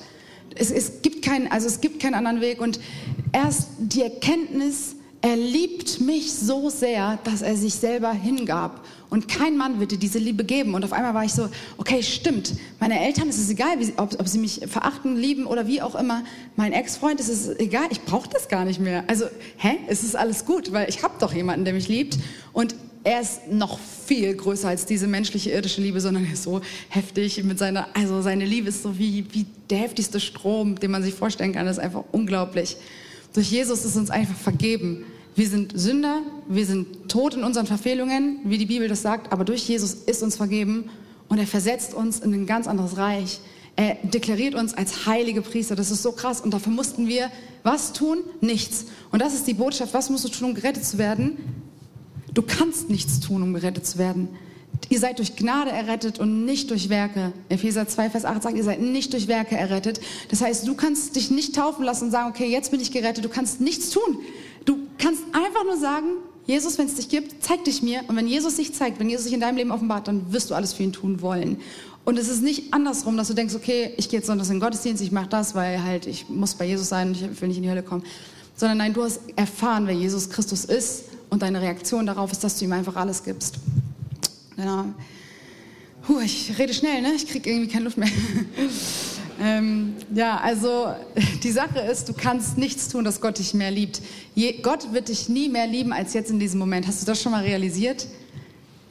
[0.54, 2.60] Es, es, gibt keinen, also es gibt keinen anderen Weg.
[2.60, 2.80] Und
[3.32, 8.84] erst die Erkenntnis, er liebt mich so sehr, dass er sich selber hingab.
[9.10, 10.74] Und kein Mann wird dir diese Liebe geben.
[10.74, 12.54] Und auf einmal war ich so, okay, stimmt.
[12.80, 15.94] Meine Eltern, es ist egal, wie, ob, ob, sie mich verachten, lieben oder wie auch
[15.94, 16.24] immer.
[16.56, 19.04] Mein Ex-Freund, es ist egal, ich brauche das gar nicht mehr.
[19.06, 19.78] Also, hä?
[19.86, 22.18] Es ist alles gut, weil ich habe doch jemanden, der mich liebt.
[22.52, 26.62] Und er ist noch viel größer als diese menschliche irdische Liebe, sondern er ist so
[26.88, 31.02] heftig mit seiner, also seine Liebe ist so wie, wie der heftigste Strom, den man
[31.02, 31.66] sich vorstellen kann.
[31.66, 32.78] Das ist einfach unglaublich.
[33.34, 35.04] Durch Jesus ist uns einfach vergeben.
[35.36, 39.44] Wir sind Sünder, wir sind tot in unseren Verfehlungen, wie die Bibel das sagt, aber
[39.44, 40.88] durch Jesus ist uns vergeben
[41.28, 43.40] und er versetzt uns in ein ganz anderes Reich.
[43.76, 45.74] Er deklariert uns als heilige Priester.
[45.74, 46.40] Das ist so krass.
[46.40, 47.30] Und dafür mussten wir
[47.64, 48.18] was tun?
[48.40, 48.86] Nichts.
[49.10, 49.92] Und das ist die Botschaft.
[49.92, 51.36] Was musst du tun, um gerettet zu werden?
[52.34, 54.28] Du kannst nichts tun, um gerettet zu werden.
[54.90, 57.32] Ihr seid durch Gnade errettet und nicht durch Werke.
[57.48, 60.00] Epheser 2, Vers 8 sagt, ihr seid nicht durch Werke errettet.
[60.30, 63.24] Das heißt, du kannst dich nicht taufen lassen und sagen, okay, jetzt bin ich gerettet.
[63.24, 64.18] Du kannst nichts tun.
[64.64, 66.08] Du kannst einfach nur sagen,
[66.46, 68.02] Jesus, wenn es dich gibt, zeig dich mir.
[68.08, 70.54] Und wenn Jesus sich zeigt, wenn Jesus sich in deinem Leben offenbart, dann wirst du
[70.54, 71.58] alles für ihn tun wollen.
[72.04, 74.60] Und es ist nicht andersrum, dass du denkst, okay, ich gehe jetzt sonntags in den
[74.60, 77.56] Gottesdienst, ich mache das, weil halt ich muss bei Jesus sein und ich will nicht
[77.56, 78.02] in die Hölle kommen.
[78.56, 82.58] Sondern nein, du hast erfahren, wer Jesus Christus ist und deine Reaktion darauf ist, dass
[82.58, 83.56] du ihm einfach alles gibst.
[84.56, 84.84] Genau.
[86.06, 87.12] Puh, ich rede schnell, ne?
[87.14, 88.08] Ich kriege irgendwie keine Luft mehr.
[89.40, 90.94] ähm, ja, also
[91.42, 94.00] die Sache ist, du kannst nichts tun, dass Gott dich mehr liebt.
[94.34, 96.86] Je, Gott wird dich nie mehr lieben als jetzt in diesem Moment.
[96.86, 98.06] Hast du das schon mal realisiert?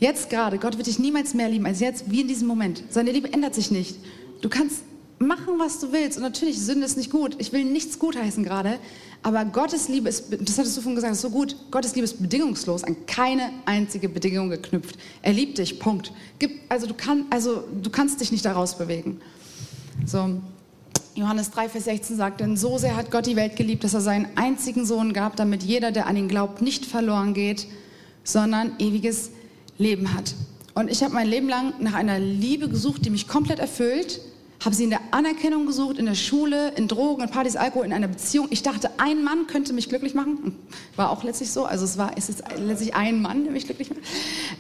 [0.02, 2.84] Jetzt gerade, Gott wird dich niemals mehr lieben als jetzt, wie in diesem Moment.
[2.90, 3.96] Seine Liebe ändert sich nicht.
[4.42, 4.82] Du kannst
[5.24, 6.18] machen, was du willst.
[6.18, 7.36] Und natürlich, Sünde ist nicht gut.
[7.40, 8.80] Ich will nichts gutheißen gerade.
[9.24, 11.56] Aber Gottes Liebe ist, das hattest du vorhin gesagt, ist so gut.
[11.72, 14.98] Gottes Liebe ist bedingungslos, an keine einzige Bedingung geknüpft.
[15.22, 16.12] Er liebt dich, Punkt.
[16.70, 19.22] also, du kann, also du kannst dich nicht daraus bewegen.
[20.06, 20.42] So.
[21.16, 24.02] Johannes 3, Vers 16 sagt, denn so sehr hat Gott die Welt geliebt, dass er
[24.02, 27.68] seinen einzigen Sohn gab, damit jeder, der an ihn glaubt, nicht verloren geht,
[28.24, 29.30] sondern ewiges
[29.78, 30.34] Leben hat.
[30.74, 34.22] Und ich habe mein Leben lang nach einer Liebe gesucht, die mich komplett erfüllt.
[34.64, 37.94] Habe sie in der Anerkennung gesucht, in der Schule, in Drogen, in Partys, Alkohol, in
[37.94, 38.48] einer Beziehung.
[38.50, 40.56] Ich dachte, ein Mann könnte mich glücklich machen.
[40.96, 41.66] War auch letztlich so.
[41.66, 44.00] Also es war, es ist letztlich ein Mann, der mich glücklich macht.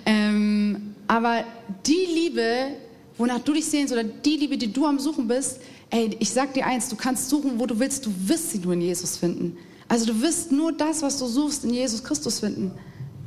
[0.06, 1.46] Ähm, aber
[1.86, 2.70] die Liebe,
[3.18, 6.54] wonach du dich sehnst, oder die Liebe, die du am Suchen bist, ey, ich sag
[6.54, 9.58] dir eins, du kannst suchen, wo du willst, du wirst sie nur in Jesus finden.
[9.88, 12.72] Also du wirst nur das, was du suchst, in Jesus Christus finden.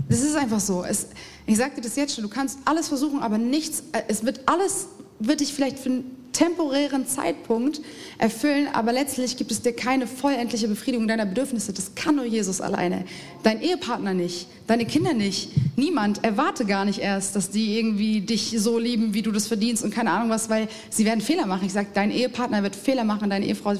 [0.08, 0.84] Das ist einfach so.
[0.84, 1.06] Es,
[1.46, 4.88] ich dir das jetzt schon, du kannst alles versuchen, aber nichts, äh, es wird alles,
[5.18, 7.80] wird dich vielleicht für temporären Zeitpunkt
[8.18, 11.72] erfüllen, aber letztlich gibt es dir keine vollendliche Befriedigung deiner Bedürfnisse.
[11.72, 13.04] Das kann nur Jesus alleine.
[13.42, 16.24] Dein Ehepartner nicht, deine Kinder nicht, niemand.
[16.24, 19.94] Erwarte gar nicht erst, dass die irgendwie dich so lieben, wie du das verdienst und
[19.94, 21.66] keine Ahnung was, weil sie werden Fehler machen.
[21.66, 23.70] Ich sage, dein Ehepartner wird Fehler machen, deine Ehefrau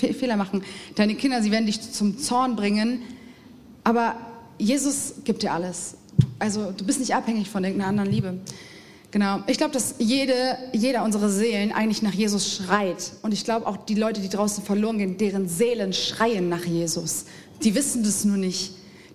[0.00, 0.62] wird Fehler machen,
[0.94, 3.02] deine Kinder, sie werden dich zum Zorn bringen.
[3.84, 4.16] Aber
[4.58, 5.96] Jesus gibt dir alles.
[6.38, 8.38] Also du bist nicht abhängig von irgendeiner anderen Liebe.
[9.16, 9.42] Genau.
[9.46, 13.12] Ich glaube, dass jede, jeder unserer Seelen eigentlich nach Jesus schreit.
[13.22, 17.24] Und ich glaube auch die Leute, die draußen verloren gehen, deren Seelen schreien nach Jesus.
[17.62, 18.72] Die wissen das nur nicht.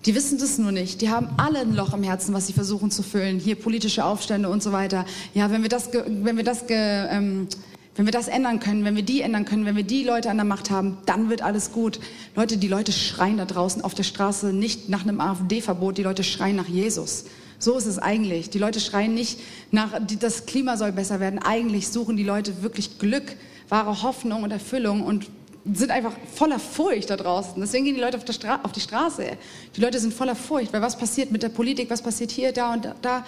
[0.08, 1.02] Die wissen das nur nicht.
[1.02, 3.38] Die haben alle ein Loch im Herzen, was sie versuchen zu füllen.
[3.38, 5.06] Hier politische Aufstände und so weiter.
[5.36, 7.48] Ja, wenn wir das, wenn wir das, ähm,
[7.96, 10.38] wenn wir das ändern können, wenn wir die ändern können, wenn wir die Leute an
[10.38, 12.00] der Macht haben, dann wird alles gut.
[12.36, 16.24] Leute, die Leute schreien da draußen auf der Straße nicht nach einem AfD-Verbot, die Leute
[16.24, 17.26] schreien nach Jesus.
[17.62, 18.50] So ist es eigentlich.
[18.50, 21.40] Die Leute schreien nicht nach, das Klima soll besser werden.
[21.40, 23.36] Eigentlich suchen die Leute wirklich Glück,
[23.70, 25.28] wahre Hoffnung und Erfüllung und
[25.72, 27.54] sind einfach voller Furcht da draußen.
[27.58, 28.24] Deswegen gehen die Leute auf,
[28.64, 29.38] auf, die Straße.
[29.76, 32.74] Die Leute sind voller Furcht, weil was passiert mit der Politik, was passiert hier, da
[32.74, 33.24] und da.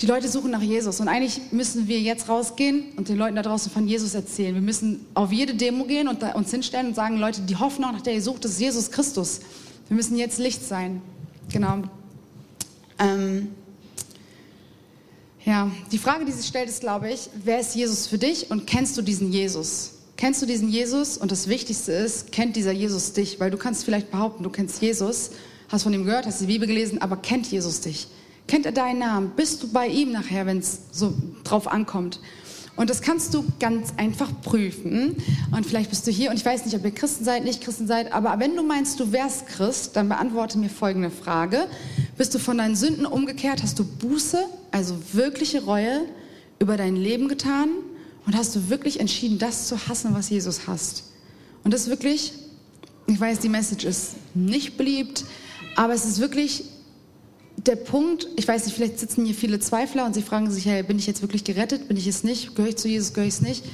[0.00, 3.42] Die Leute suchen nach Jesus und eigentlich müssen wir jetzt rausgehen und den Leuten da
[3.42, 4.54] draußen von Jesus erzählen.
[4.54, 8.02] Wir müssen auf jede Demo gehen und uns hinstellen und sagen, Leute, die Hoffnung, nach
[8.02, 9.40] der ihr sucht, ist Jesus Christus.
[9.88, 11.02] Wir müssen jetzt Licht sein.
[11.50, 11.82] Genau.
[12.98, 13.48] Ähm,
[15.44, 18.66] ja, die Frage, die sich stellt, ist, glaube ich, wer ist Jesus für dich und
[18.66, 19.92] kennst du diesen Jesus?
[20.16, 21.18] Kennst du diesen Jesus?
[21.18, 23.38] Und das Wichtigste ist, kennt dieser Jesus dich?
[23.38, 25.30] Weil du kannst vielleicht behaupten, du kennst Jesus,
[25.68, 28.08] hast von ihm gehört, hast die Bibel gelesen, aber kennt Jesus dich?
[28.48, 29.32] Kennt er deinen Namen?
[29.36, 31.12] Bist du bei ihm nachher, wenn es so
[31.44, 32.20] drauf ankommt?
[32.76, 35.16] Und das kannst du ganz einfach prüfen.
[35.54, 37.86] Und vielleicht bist du hier und ich weiß nicht, ob ihr Christen seid, nicht Christen
[37.86, 41.68] seid, aber wenn du meinst, du wärst Christ, dann beantworte mir folgende Frage.
[42.16, 43.62] Bist du von deinen Sünden umgekehrt?
[43.62, 46.02] Hast du Buße, also wirkliche Reue
[46.58, 47.68] über dein Leben getan?
[48.24, 51.04] Und hast du wirklich entschieden, das zu hassen, was Jesus hasst?
[51.62, 52.32] Und das ist wirklich,
[53.06, 55.24] ich weiß, die Message ist nicht beliebt,
[55.76, 56.64] aber es ist wirklich
[57.56, 60.82] der Punkt, ich weiß nicht, vielleicht sitzen hier viele Zweifler und sie fragen sich, hey,
[60.82, 61.88] bin ich jetzt wirklich gerettet?
[61.88, 62.54] Bin ich es nicht?
[62.54, 63.12] Gehöre ich zu Jesus?
[63.12, 63.64] Gehöre ich es nicht?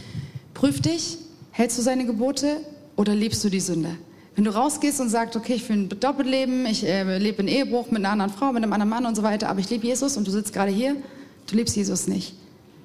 [0.54, 1.18] Prüf dich,
[1.50, 2.60] hältst du seine Gebote
[2.96, 3.96] oder lebst du die Sünde?
[4.34, 7.90] Wenn du rausgehst und sagst, okay, ich will ein Doppelleben, ich äh, lebe in Ehebruch
[7.90, 10.16] mit einer anderen Frau, mit einem anderen Mann und so weiter, aber ich lebe Jesus
[10.16, 10.96] und du sitzt gerade hier,
[11.50, 12.34] du lebst Jesus nicht.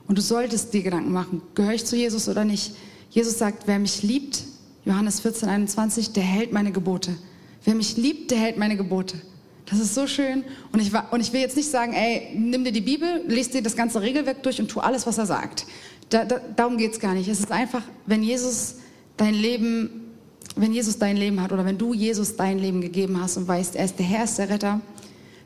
[0.07, 2.73] Und du solltest dir Gedanken machen, gehöre ich zu Jesus oder nicht?
[3.09, 4.43] Jesus sagt, wer mich liebt,
[4.85, 7.15] Johannes 14, 21, der hält meine Gebote.
[7.63, 9.21] Wer mich liebt, der hält meine Gebote.
[9.69, 10.45] Das ist so schön.
[10.71, 13.61] Und ich, und ich will jetzt nicht sagen, ey, nimm dir die Bibel, lest dir
[13.61, 15.65] das ganze Regelwerk durch und tu alles, was er sagt.
[16.09, 17.27] Da, da, darum geht es gar nicht.
[17.27, 18.75] Es ist einfach, wenn Jesus
[19.17, 20.06] dein Leben,
[20.55, 23.75] wenn Jesus dein Leben hat oder wenn du Jesus dein Leben gegeben hast und weißt,
[23.75, 24.81] er ist der Herr, ist der Retter,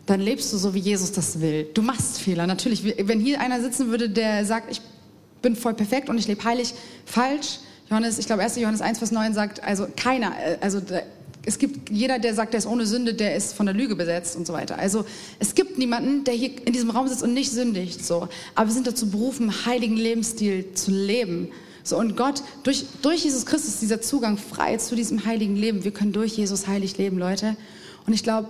[0.06, 1.68] dann lebst du so, wie Jesus das will.
[1.74, 2.48] Du machst Fehler.
[2.48, 4.82] Natürlich, wenn hier einer sitzen würde, der sagt, ich
[5.42, 6.74] bin voll perfekt und ich lebe heilig,
[7.06, 7.60] falsch.
[7.90, 8.56] Johannes, ich glaube, 1.
[8.58, 10.82] Johannes 1, Vers 9 sagt, also keiner, äh, also
[11.46, 14.36] es gibt jeder, der sagt, der ist ohne Sünde, der ist von der Lüge besetzt
[14.36, 14.78] und so weiter.
[14.78, 15.06] Also
[15.40, 18.06] es gibt niemanden, der hier in diesem Raum sitzt und nicht sündigt.
[18.06, 18.28] So.
[18.56, 21.50] Aber wir sind dazu berufen, heiligen Lebensstil zu leben.
[21.84, 25.84] So, und Gott, durch, durch Jesus Christus dieser Zugang frei zu diesem heiligen Leben.
[25.84, 27.56] Wir können durch Jesus heilig leben, Leute.
[28.06, 28.50] Und ich glaube,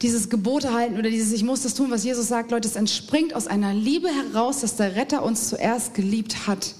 [0.00, 3.34] dieses Gebote halten oder dieses Ich muss das tun, was Jesus sagt, Leute, es entspringt
[3.34, 6.74] aus einer Liebe heraus, dass der Retter uns zuerst geliebt hat.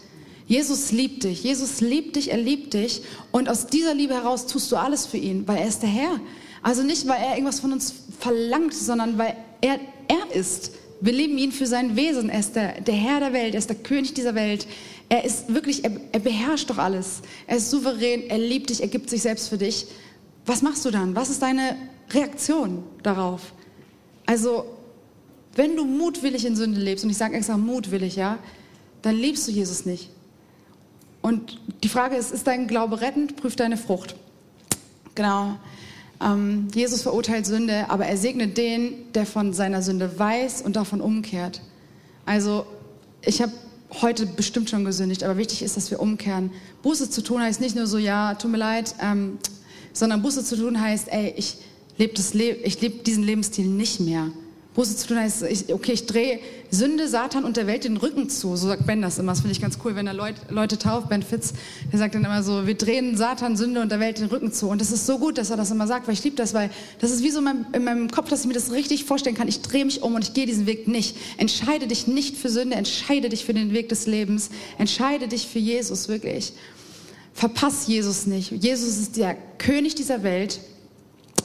[0.46, 1.44] Jesus liebt dich.
[1.44, 3.02] Jesus liebt dich, er liebt dich.
[3.30, 6.20] Und aus dieser Liebe heraus tust du alles für ihn, weil er ist der Herr.
[6.62, 9.78] Also nicht, weil er irgendwas von uns verlangt, sondern weil er
[10.08, 10.72] er ist.
[11.00, 12.28] Wir lieben ihn für sein Wesen.
[12.28, 14.66] Er ist der, der Herr der Welt, er ist der König dieser Welt.
[15.12, 17.20] Er ist wirklich, er, er beherrscht doch alles.
[17.46, 19.86] Er ist souverän, er liebt dich, er gibt sich selbst für dich.
[20.46, 21.14] Was machst du dann?
[21.14, 21.76] Was ist deine
[22.12, 23.52] Reaktion darauf?
[24.24, 24.64] Also,
[25.54, 28.38] wenn du mutwillig in Sünde lebst, und ich sage extra mutwillig, ja,
[29.02, 30.08] dann liebst du Jesus nicht.
[31.20, 33.36] Und die Frage ist, ist dein Glaube rettend?
[33.36, 34.16] Prüf deine Frucht.
[35.14, 35.58] Genau.
[36.22, 41.02] Ähm, Jesus verurteilt Sünde, aber er segnet den, der von seiner Sünde weiß und davon
[41.02, 41.60] umkehrt.
[42.24, 42.64] Also
[43.20, 43.52] ich habe
[44.00, 46.50] heute bestimmt schon gesündigt, aber wichtig ist, dass wir umkehren.
[46.82, 49.38] Buße zu tun heißt nicht nur so, ja, tut mir leid, ähm,
[49.92, 51.58] sondern Buße zu tun heißt, ey, ich
[51.98, 54.30] lebe Le leb diesen Lebensstil nicht mehr.
[54.74, 58.30] Buße zu tun heißt, ich, okay, ich drehe Sünde, Satan und der Welt den Rücken
[58.30, 58.56] zu.
[58.56, 59.32] So sagt Ben das immer.
[59.32, 61.10] Das finde ich ganz cool, wenn er Leute, Leute tauft.
[61.10, 61.52] Ben Fitz,
[61.92, 64.68] der sagt dann immer so, wir drehen Satan, Sünde und der Welt den Rücken zu.
[64.68, 66.70] Und das ist so gut, dass er das immer sagt, weil ich liebe das, weil
[67.00, 69.36] das ist wie so in meinem, in meinem Kopf, dass ich mir das richtig vorstellen
[69.36, 69.46] kann.
[69.46, 71.18] Ich drehe mich um und ich gehe diesen Weg nicht.
[71.36, 74.48] Entscheide dich nicht für Sünde, entscheide dich für den Weg des Lebens.
[74.78, 76.54] Entscheide dich für Jesus, wirklich.
[77.34, 78.52] Verpass Jesus nicht.
[78.52, 80.60] Jesus ist der König dieser Welt.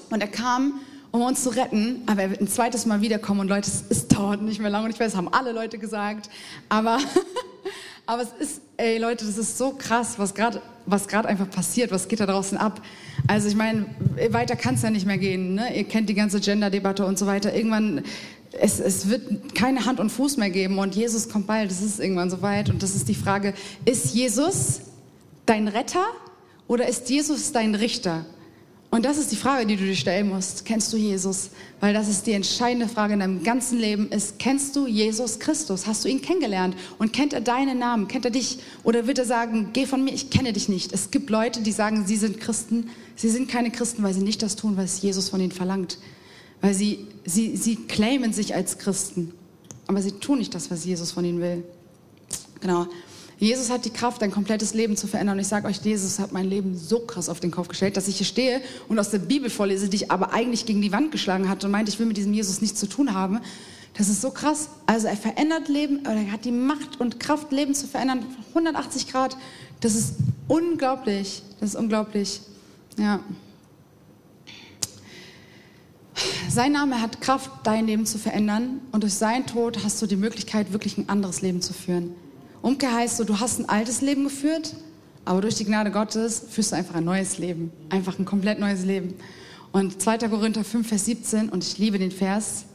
[0.09, 0.79] Und er kam
[1.17, 2.01] um uns zu retten.
[2.06, 4.86] Aber er wird ein zweites Mal wiederkommen und Leute, es, es dauert nicht mehr lange
[4.86, 6.30] und ich weiß, haben alle Leute gesagt.
[6.69, 6.99] Aber,
[8.06, 11.91] aber es ist, ey Leute, das ist so krass, was gerade was gerade einfach passiert,
[11.91, 12.82] was geht da draußen ab.
[13.27, 13.86] Also ich meine,
[14.30, 15.56] weiter kann es ja nicht mehr gehen.
[15.56, 15.75] Ne?
[15.75, 17.53] Ihr kennt die ganze Gender-Debatte und so weiter.
[17.53, 18.03] Irgendwann,
[18.53, 21.99] es, es wird keine Hand und Fuß mehr geben und Jesus kommt bald, es ist
[21.99, 22.69] irgendwann soweit.
[22.69, 23.53] Und das ist die Frage,
[23.84, 24.82] ist Jesus
[25.45, 26.06] dein Retter
[26.67, 28.25] oder ist Jesus dein Richter?
[28.89, 30.63] Und das ist die Frage, die du dir stellen musst.
[30.63, 31.50] Kennst du Jesus?
[31.82, 35.88] Weil das ist die entscheidende Frage in deinem ganzen Leben ist, kennst du Jesus Christus?
[35.88, 36.76] Hast du ihn kennengelernt?
[36.97, 38.08] Und kennt er deinen Namen?
[38.08, 38.60] Kennt er dich?
[38.84, 40.93] Oder wird er sagen, geh von mir, ich kenne dich nicht?
[40.93, 42.89] Es gibt Leute, die sagen, sie sind Christen.
[43.17, 45.97] Sie sind keine Christen, weil sie nicht das tun, was Jesus von ihnen verlangt.
[46.62, 49.34] Weil sie, sie, sie claimen sich als Christen.
[49.88, 51.63] Aber sie tun nicht das, was Jesus von ihnen will.
[52.62, 52.88] Genau.
[53.39, 55.36] Jesus hat die Kraft, dein komplettes Leben zu verändern.
[55.38, 58.08] Und ich sage euch, Jesus hat mein Leben so krass auf den Kopf gestellt, dass
[58.08, 61.12] ich hier stehe und aus der Bibel vorlese, die ich aber eigentlich gegen die Wand
[61.12, 63.39] geschlagen hatte und meinte, ich will mit diesem Jesus nichts zu tun haben.
[63.95, 64.69] Das ist so krass.
[64.88, 69.38] Also er verändert Leben, er hat die Macht und Kraft, Leben zu verändern, 180 Grad.
[69.82, 70.15] Das ist
[70.47, 71.43] unglaublich.
[71.60, 72.41] Das ist unglaublich.
[72.97, 73.19] Ja.
[76.50, 78.82] Sein Name hat Kraft, dein Leben zu verändern.
[78.91, 82.15] Und durch seinen Tod hast du die Möglichkeit, wirklich ein anderes Leben zu führen.
[82.67, 84.75] Umkehr heißt so, du hast ein altes Leben geführt,
[85.23, 87.71] aber durch die Gnade Gottes führst du einfach ein neues Leben.
[87.89, 89.13] Einfach ein komplett neues Leben.
[89.71, 90.17] Und 2.
[90.27, 92.65] Korinther 5, Vers 17, und ich liebe den Vers,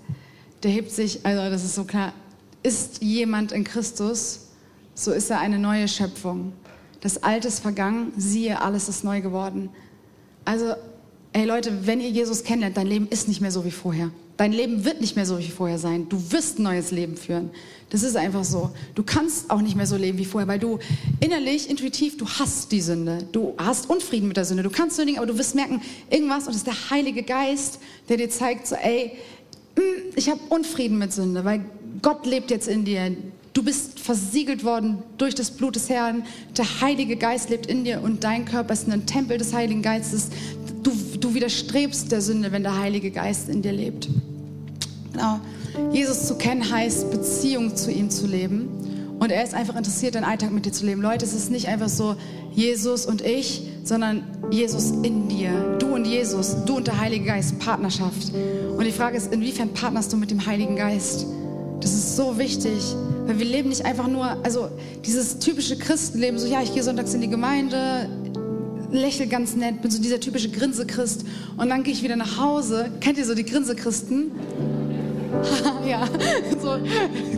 [0.63, 2.15] der hebt sich, also das ist so klar,
[2.63, 4.47] ist jemand in Christus,
[4.95, 6.55] so ist er eine neue Schöpfung.
[7.03, 9.69] Das Alte ist vergangen, siehe, alles ist neu geworden.
[10.47, 10.73] Also,
[11.35, 14.11] ey Leute, wenn ihr Jesus kennenlernt, dein Leben ist nicht mehr so wie vorher.
[14.37, 16.09] Dein Leben wird nicht mehr so wie vorher sein.
[16.09, 17.51] Du wirst ein neues Leben führen.
[17.91, 18.71] Das ist einfach so.
[18.95, 20.79] Du kannst auch nicht mehr so leben wie vorher, weil du
[21.21, 23.19] innerlich, intuitiv, du hast die Sünde.
[23.33, 24.63] Du hast Unfrieden mit der Sünde.
[24.63, 28.17] Du kannst sündigen, aber du wirst merken, irgendwas, und das ist der Heilige Geist, der
[28.17, 29.13] dir zeigt, so, ey,
[29.77, 31.67] mm, ich habe Unfrieden mit Sünde, weil
[32.01, 33.15] Gott lebt jetzt in dir.
[33.53, 36.25] Du bist versiegelt worden durch das Blut des Herrn.
[36.57, 40.31] Der Heilige Geist lebt in dir und dein Körper ist ein Tempel des Heiligen Geistes.
[40.83, 44.09] Du, du widerstrebst der Sünde, wenn der Heilige Geist in dir lebt.
[45.13, 45.41] Genau.
[45.93, 48.69] Jesus zu kennen heißt, Beziehung zu ihm zu leben.
[49.19, 51.01] Und er ist einfach interessiert, den Alltag mit dir zu leben.
[51.01, 52.17] Leute, es ist nicht einfach so
[52.53, 55.77] Jesus und ich, sondern Jesus in dir.
[55.79, 58.33] Du und Jesus, du und der Heilige Geist, Partnerschaft.
[58.77, 61.27] Und die Frage ist, inwiefern partnerst du mit dem Heiligen Geist?
[61.81, 62.81] Das ist so wichtig,
[63.27, 64.69] weil wir leben nicht einfach nur, also
[65.05, 68.09] dieses typische Christenleben, so ja, ich gehe sonntags in die Gemeinde,
[68.93, 71.25] lächle ganz nett, bin so dieser typische Grinse-Christ
[71.57, 72.91] und dann gehe ich wieder nach Hause.
[73.01, 74.31] Kennt ihr so die Grinse-Christen?
[75.89, 76.07] ja,
[76.63, 76.79] so,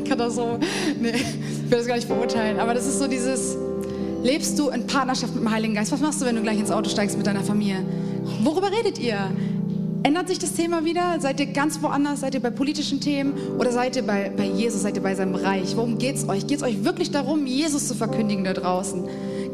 [0.07, 0.59] kann das so,
[1.01, 3.57] nee, ich will das gar nicht verurteilen, aber das ist so dieses,
[4.23, 5.93] lebst du in Partnerschaft mit dem Heiligen Geist?
[5.93, 7.85] Was machst du, wenn du gleich ins Auto steigst mit deiner Familie?
[8.43, 9.31] Worüber redet ihr?
[10.03, 11.19] Ändert sich das Thema wieder?
[11.21, 12.21] Seid ihr ganz woanders?
[12.21, 13.33] Seid ihr bei politischen Themen?
[13.59, 14.83] Oder seid ihr bei, bei Jesus?
[14.83, 15.77] Seid ihr bei seinem Reich?
[15.77, 16.47] Worum geht es euch?
[16.47, 19.05] Geht es euch wirklich darum, Jesus zu verkündigen da draußen?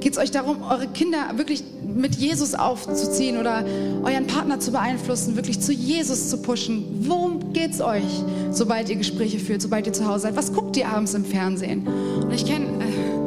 [0.00, 1.62] Geht es euch darum, eure Kinder wirklich
[1.94, 3.64] mit Jesus aufzuziehen oder
[4.02, 6.84] euren Partner zu beeinflussen, wirklich zu Jesus zu pushen?
[7.08, 10.36] Worum geht es euch, sobald ihr Gespräche führt, sobald ihr zu Hause seid?
[10.36, 11.86] Was guckt ihr abends im Fernsehen?
[12.22, 12.66] Und ich kenne...
[12.84, 13.20] Äh,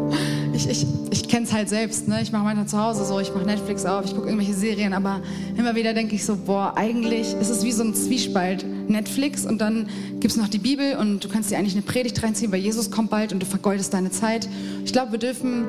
[0.55, 2.07] ich, ich, ich kenne es halt selbst.
[2.07, 2.21] Ne?
[2.21, 5.21] Ich mache manchmal zu Hause so, ich mache Netflix auf, ich gucke irgendwelche Serien, aber
[5.57, 8.65] immer wieder denke ich so, boah, eigentlich ist es wie so ein Zwiespalt.
[8.87, 9.87] Netflix und dann
[10.19, 12.91] gibt es noch die Bibel und du kannst dir eigentlich eine Predigt reinziehen, weil Jesus
[12.91, 14.47] kommt bald und du vergeudest deine Zeit.
[14.85, 15.65] Ich glaube, wir dürfen,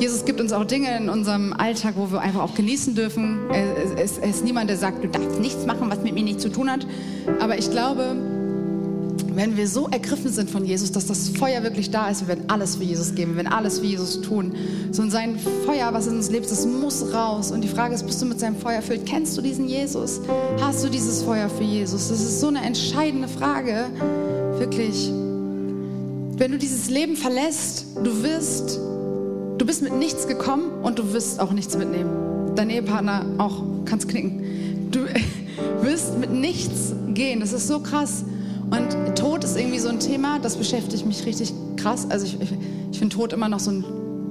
[0.00, 3.50] Jesus gibt uns auch Dinge in unserem Alltag, wo wir einfach auch genießen dürfen.
[3.50, 6.70] Er ist niemand, der sagt, du darfst nichts machen, was mit mir nichts zu tun
[6.70, 6.86] hat.
[7.38, 8.16] Aber ich glaube,
[9.34, 12.44] wenn wir so ergriffen sind von Jesus, dass das Feuer wirklich da ist, wir werden
[12.48, 14.54] alles für Jesus geben, wir werden alles für Jesus tun.
[14.90, 17.52] So und sein Feuer, was in uns lebt, das muss raus.
[17.52, 19.04] Und die Frage ist, bist du mit seinem Feuer erfüllt?
[19.04, 20.22] Kennst du diesen Jesus?
[20.62, 22.08] Hast du dieses Feuer für Jesus?
[22.08, 23.84] Das ist so eine entscheidende Frage,
[24.56, 25.12] wirklich.
[26.38, 28.80] Wenn du dieses Leben verlässt, du wirst,
[29.60, 32.54] du bist mit nichts gekommen und du wirst auch nichts mitnehmen.
[32.56, 34.90] Dein Ehepartner auch, kannst knicken.
[34.90, 35.00] Du
[35.82, 37.40] wirst mit nichts gehen.
[37.40, 38.24] Das ist so krass.
[38.70, 42.06] Und Tod ist irgendwie so ein Thema, das beschäftigt mich richtig krass.
[42.08, 42.48] Also ich, ich,
[42.90, 43.84] ich finde Tod immer noch so ein,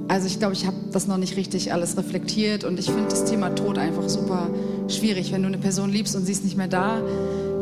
[0.08, 3.24] also ich glaube, ich habe das noch nicht richtig alles reflektiert und ich finde das
[3.24, 4.48] Thema Tod einfach super
[4.88, 5.30] schwierig.
[5.30, 7.02] Wenn du eine Person liebst und sie ist nicht mehr da,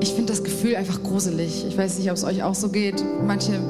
[0.01, 1.67] ich finde das Gefühl einfach gruselig.
[1.69, 3.05] Ich weiß nicht, ob es euch auch so geht.
[3.27, 3.61] Manche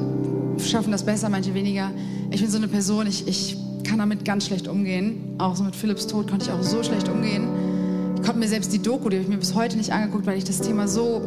[0.63, 1.91] schaffen das besser, manche weniger.
[2.31, 3.57] Ich bin so eine Person, ich, ich
[3.89, 5.35] kann damit ganz schlecht umgehen.
[5.39, 7.47] Auch so mit Philipps Tod konnte ich auch so schlecht umgehen.
[8.15, 10.37] Ich konnte mir selbst die Doku, die habe ich mir bis heute nicht angeguckt, weil
[10.37, 11.21] ich das Thema so.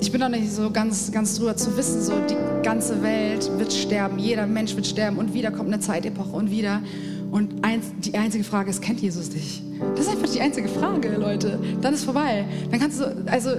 [0.00, 3.72] Ich bin noch nicht so ganz, ganz drüber zu wissen, so die ganze Welt wird
[3.72, 6.82] sterben, jeder Mensch wird sterben und wieder kommt eine Zeitepoche und wieder.
[7.30, 9.62] Und eins, die einzige Frage ist, kennt Jesus dich?
[9.96, 11.58] Das ist einfach die einzige Frage, Leute.
[11.80, 12.44] Dann ist vorbei.
[12.70, 13.50] Dann kannst du, also,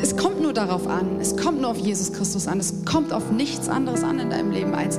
[0.00, 1.18] es kommt nur darauf an.
[1.20, 2.58] Es kommt nur auf Jesus Christus an.
[2.60, 4.98] Es kommt auf nichts anderes an in deinem Leben als,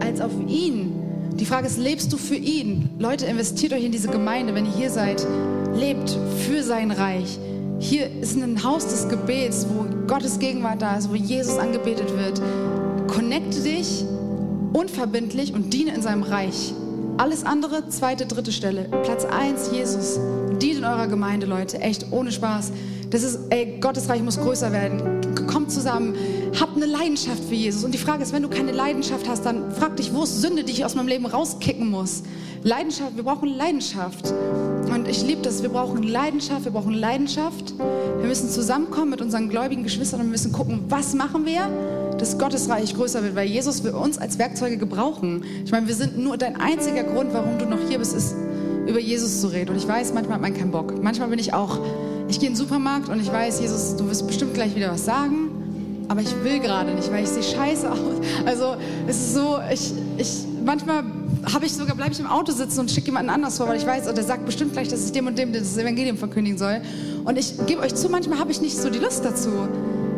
[0.00, 0.93] als auf ihn.
[1.38, 2.90] Die Frage ist, lebst du für ihn?
[2.98, 5.26] Leute, investiert euch in diese Gemeinde, wenn ihr hier seid.
[5.74, 6.16] Lebt
[6.46, 7.38] für sein Reich.
[7.80, 12.40] Hier ist ein Haus des Gebets, wo Gottes Gegenwart da ist, wo Jesus angebetet wird.
[13.08, 14.04] Connecte dich
[14.72, 16.72] unverbindlich und diene in seinem Reich.
[17.16, 18.84] Alles andere, zweite, dritte Stelle.
[19.02, 20.20] Platz eins, Jesus.
[20.62, 21.80] Dient in eurer Gemeinde, Leute.
[21.80, 22.70] Echt, ohne Spaß.
[23.10, 25.20] Das ist, ey, Gottes Reich muss größer werden.
[25.48, 26.14] Kommt zusammen,
[26.60, 27.84] habt eine Leidenschaft für Jesus.
[27.84, 30.64] Und die Frage ist, wenn du keine Leidenschaft hast, dann frag dich, wo ist Sünde,
[30.64, 32.22] die ich aus meinem Leben rauskicken muss?
[32.62, 34.32] Leidenschaft, wir brauchen Leidenschaft.
[34.92, 37.74] Und ich liebe das, wir brauchen Leidenschaft, wir brauchen Leidenschaft.
[37.78, 41.68] Wir müssen zusammenkommen mit unseren gläubigen Geschwistern und wir müssen gucken, was machen wir?
[42.18, 45.44] dass Gottes Reich größer wird, weil Jesus will uns als Werkzeuge gebrauchen.
[45.64, 48.34] Ich meine, wir sind nur dein einziger Grund, warum du noch hier bist, ist
[48.86, 49.70] über Jesus zu reden.
[49.70, 51.02] Und ich weiß, manchmal hat man keinen Bock.
[51.02, 51.78] Manchmal bin ich auch,
[52.28, 55.04] ich gehe in den Supermarkt und ich weiß, Jesus, du wirst bestimmt gleich wieder was
[55.04, 55.43] sagen,
[56.14, 57.98] aber ich will gerade nicht, weil ich sehe scheiße aus.
[58.46, 58.76] Also
[59.08, 61.02] es ist so, ich, ich manchmal
[61.52, 63.84] habe ich sogar, bleibe ich im Auto sitzen und schicke jemanden anders vor, weil ich
[63.84, 66.82] weiß, oh, der sagt bestimmt gleich, dass ich dem und dem das Evangelium verkündigen soll.
[67.24, 69.50] Und ich gebe euch zu, manchmal habe ich nicht so die Lust dazu.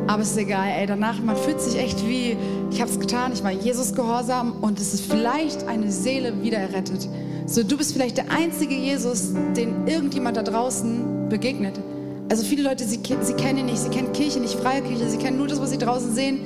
[0.07, 2.37] Aber es ist egal, ey, danach, man fühlt sich echt wie,
[2.71, 6.59] ich habe es getan, ich war Jesus gehorsam und es ist vielleicht eine Seele wieder
[6.59, 7.09] errettet.
[7.47, 11.81] So, du bist vielleicht der einzige Jesus, den irgendjemand da draußen begegnet.
[12.29, 15.17] Also viele Leute, sie, sie kennen ihn nicht, sie kennen Kirche nicht, freie Kirche, sie
[15.17, 16.41] kennen nur das, was sie draußen sehen.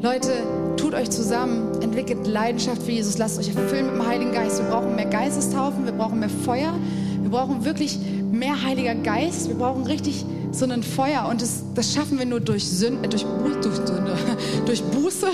[0.00, 0.30] Leute,
[0.76, 4.62] tut euch zusammen, entwickelt Leidenschaft für Jesus, lasst euch erfüllen mit dem Heiligen Geist.
[4.62, 6.72] Wir brauchen mehr Geistestaufen, wir brauchen mehr Feuer,
[7.20, 7.98] wir brauchen wirklich
[8.30, 12.40] mehr Heiliger Geist, wir brauchen richtig so ein Feuer und das, das schaffen wir nur
[12.40, 13.26] durch Sünde, durch,
[13.62, 14.16] durch, Sünde,
[14.66, 15.26] durch Buße,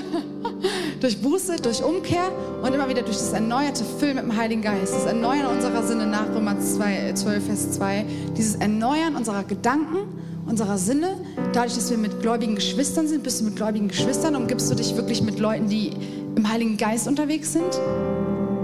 [1.05, 4.95] durch Buße, durch Umkehr und immer wieder durch das erneuerte Füllen mit dem Heiligen Geist,
[4.95, 10.09] das Erneuern unserer Sinne nach Römer 2, 12, Vers 2, dieses Erneuern unserer Gedanken,
[10.47, 11.09] unserer Sinne,
[11.53, 14.97] dadurch, dass wir mit gläubigen Geschwistern sind, bist du mit gläubigen Geschwistern, umgibst du dich
[14.97, 15.93] wirklich mit Leuten, die
[16.37, 17.79] im Heiligen Geist unterwegs sind.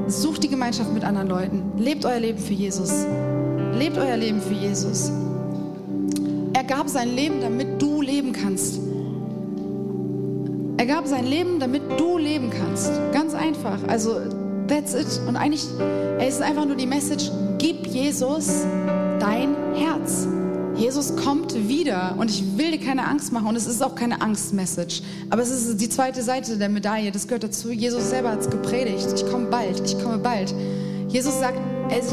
[0.06, 1.62] Sucht die Gemeinschaft mit anderen Leuten.
[1.76, 3.04] Lebt euer Leben für Jesus.
[3.74, 5.12] Lebt euer Leben für Jesus.
[6.54, 8.89] Er gab sein Leben, damit du leben kannst.
[10.80, 12.90] Er gab sein Leben, damit du leben kannst.
[13.12, 13.76] Ganz einfach.
[13.86, 14.18] Also,
[14.66, 15.20] that's it.
[15.28, 15.66] Und eigentlich,
[16.18, 18.62] es ist einfach nur die Message, gib Jesus
[19.18, 20.26] dein Herz.
[20.76, 24.22] Jesus kommt wieder und ich will dir keine Angst machen und es ist auch keine
[24.22, 25.02] Angstmessage.
[25.28, 27.70] Aber es ist die zweite Seite der Medaille, das gehört dazu.
[27.70, 29.06] Jesus selber hat es gepredigt.
[29.14, 30.54] Ich komme bald, ich komme bald.
[31.08, 31.58] Jesus sagt,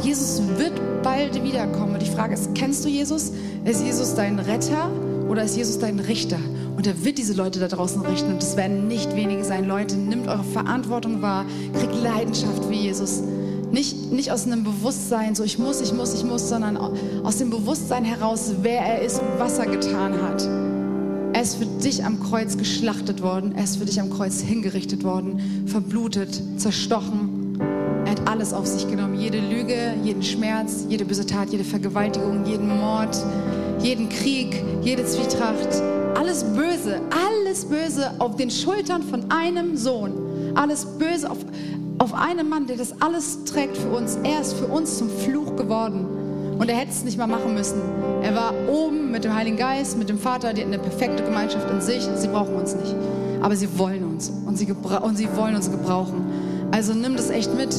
[0.03, 1.93] Jesus wird bald wiederkommen.
[1.93, 3.31] Und die Frage ist, kennst du Jesus?
[3.63, 4.91] Ist Jesus dein Retter
[5.29, 6.39] oder ist Jesus dein Richter?
[6.77, 8.31] Und er wird diese Leute da draußen richten.
[8.31, 9.67] Und es werden nicht wenige sein.
[9.67, 11.45] Leute, nimmt eure Verantwortung wahr.
[11.73, 13.23] Kriegt Leidenschaft wie Jesus.
[13.71, 17.49] Nicht, nicht aus einem Bewusstsein, so ich muss, ich muss, ich muss, sondern aus dem
[17.49, 20.47] Bewusstsein heraus, wer er ist und was er getan hat.
[21.33, 23.53] Er ist für dich am Kreuz geschlachtet worden.
[23.55, 27.37] Er ist für dich am Kreuz hingerichtet worden, verblutet, zerstochen,
[28.07, 29.19] er hat alles auf sich genommen.
[29.19, 33.17] Jede Lüge, jeden Schmerz, jede böse Tat, jede Vergewaltigung, jeden Mord,
[33.81, 35.83] jeden Krieg, jede Zwietracht.
[36.17, 40.53] Alles Böse, alles Böse auf den Schultern von einem Sohn.
[40.55, 41.37] Alles Böse auf,
[41.99, 44.17] auf einem Mann, der das alles trägt für uns.
[44.23, 46.07] Er ist für uns zum Fluch geworden.
[46.57, 47.79] Und er hätte es nicht mal machen müssen.
[48.23, 51.69] Er war oben mit dem Heiligen Geist, mit dem Vater, die hatten eine perfekte Gemeinschaft
[51.69, 52.01] in sich.
[52.15, 52.95] Sie brauchen uns nicht.
[53.43, 56.25] Aber sie wollen uns und sie, und sie wollen uns gebrauchen.
[56.71, 57.75] Also nimm das echt mit.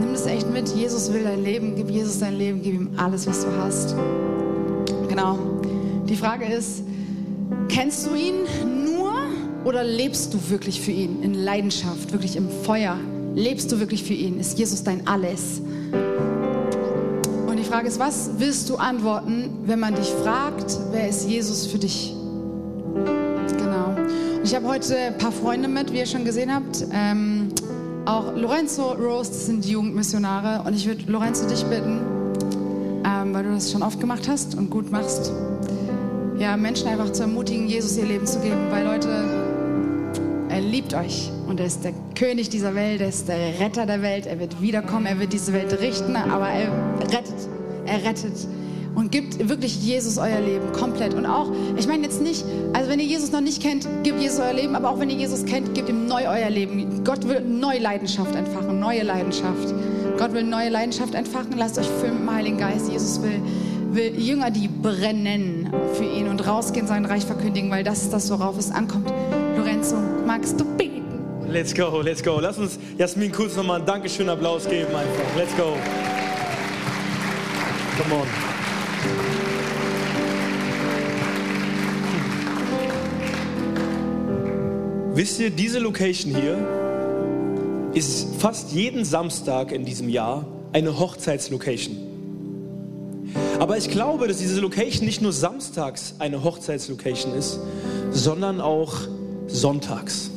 [0.00, 0.68] Nimm das echt mit.
[0.70, 1.76] Jesus will dein Leben.
[1.76, 2.60] Gib Jesus dein Leben.
[2.60, 3.94] Gib ihm alles, was du hast.
[5.08, 5.38] Genau.
[6.08, 6.82] Die Frage ist,
[7.74, 8.44] kennst du ihn
[8.84, 9.12] nur
[9.64, 12.96] oder lebst du wirklich für ihn in Leidenschaft, wirklich im Feuer?
[13.34, 14.38] Lebst du wirklich für ihn?
[14.38, 15.60] Ist Jesus dein Alles?
[17.48, 21.66] Und die Frage ist, was willst du antworten, wenn man dich fragt, wer ist Jesus
[21.66, 22.14] für dich?
[22.94, 23.96] Genau.
[24.36, 26.86] Und ich habe heute ein paar Freunde mit, wie ihr schon gesehen habt.
[26.92, 27.48] Ähm,
[28.04, 30.62] auch Lorenzo, Rose, das sind die Jugendmissionare.
[30.64, 32.00] Und ich würde Lorenzo dich bitten,
[33.04, 35.32] ähm, weil du das schon oft gemacht hast und gut machst,
[36.44, 38.70] ja, Menschen einfach zu ermutigen, Jesus ihr Leben zu geben.
[38.70, 39.08] Weil Leute,
[40.50, 44.02] er liebt euch und er ist der König dieser Welt, er ist der Retter der
[44.02, 46.70] Welt, er wird wiederkommen, er wird diese Welt richten, aber er
[47.00, 47.48] rettet,
[47.86, 48.46] er rettet.
[48.94, 51.14] und gebt wirklich Jesus euer Leben komplett.
[51.14, 54.38] Und auch, ich meine jetzt nicht, also wenn ihr Jesus noch nicht kennt, gebt Jesus
[54.38, 57.02] euer Leben, aber auch wenn ihr Jesus kennt, gebt ihm neu euer Leben.
[57.04, 59.74] Gott will neue Leidenschaft entfachen, neue Leidenschaft.
[60.18, 61.54] Gott will neue Leidenschaft entfachen.
[61.56, 62.90] Lasst euch füllen mit dem Heiligen Geist.
[62.90, 63.40] Jesus will,
[63.94, 68.30] will Jünger, die brennen für ihn und rausgehen, sein Reich verkündigen, weil das ist das,
[68.30, 69.12] worauf es ankommt.
[69.56, 71.02] Lorenzo, magst du beten?
[71.48, 72.40] Let's go, let's go.
[72.40, 75.36] Lass uns Jasmin kurz nochmal einen Dankeschön Applaus geben einfach.
[75.36, 75.76] Let's go.
[77.98, 78.26] Come on.
[85.14, 86.58] Wisst ihr, diese Location hier
[87.94, 92.13] ist fast jeden Samstag in diesem Jahr eine Hochzeitslocation.
[93.58, 97.60] Aber ich glaube, dass diese Location nicht nur samstags eine Hochzeitslocation ist,
[98.10, 98.94] sondern auch
[99.46, 100.30] sonntags.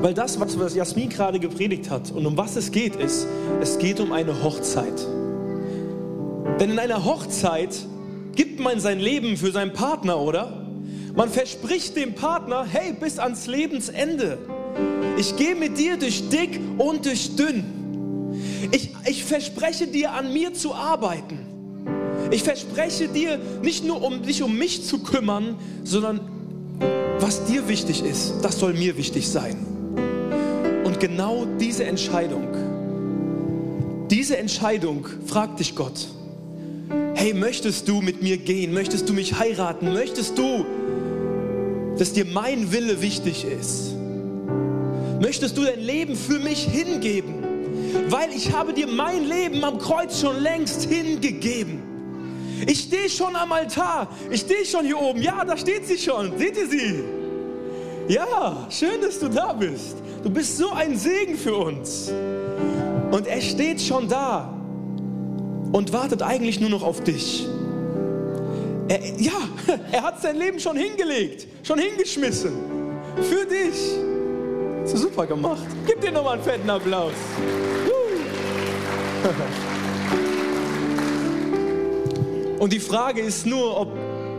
[0.00, 3.26] Weil das, was Jasmin gerade gepredigt hat und um was es geht, ist,
[3.60, 5.06] es geht um eine Hochzeit.
[6.60, 7.74] Denn in einer Hochzeit
[8.34, 10.66] gibt man sein Leben für seinen Partner, oder?
[11.16, 14.38] Man verspricht dem Partner, hey, bis ans Lebensende.
[15.16, 17.64] Ich gehe mit dir durch dick und durch dünn.
[18.70, 21.38] Ich, ich verspreche dir, an mir zu arbeiten.
[22.30, 26.20] Ich verspreche dir, nicht nur um dich um mich zu kümmern, sondern
[27.18, 29.56] was dir wichtig ist, das soll mir wichtig sein.
[30.84, 32.48] Und genau diese Entscheidung,
[34.10, 36.08] diese Entscheidung fragt dich Gott.
[37.14, 38.74] Hey, möchtest du mit mir gehen?
[38.74, 39.92] Möchtest du mich heiraten?
[39.92, 40.64] Möchtest du
[41.98, 43.94] dass dir mein Wille wichtig ist?
[45.20, 47.43] Möchtest du dein Leben für mich hingeben?
[48.08, 51.82] Weil ich habe dir mein Leben am Kreuz schon längst hingegeben.
[52.66, 54.08] Ich stehe schon am Altar.
[54.30, 55.20] Ich stehe schon hier oben.
[55.20, 56.36] Ja, da steht sie schon.
[56.38, 57.04] Seht ihr sie?
[58.08, 59.96] Ja, schön, dass du da bist.
[60.22, 62.12] Du bist so ein Segen für uns.
[63.10, 64.52] Und er steht schon da
[65.72, 67.46] und wartet eigentlich nur noch auf dich.
[68.88, 69.32] Er, ja,
[69.92, 72.52] er hat sein Leben schon hingelegt, schon hingeschmissen.
[73.22, 74.13] Für dich.
[74.94, 75.66] So super gemacht.
[75.88, 77.10] Gib dir nochmal einen fetten Applaus.
[82.60, 83.88] Und die Frage ist nur, ob,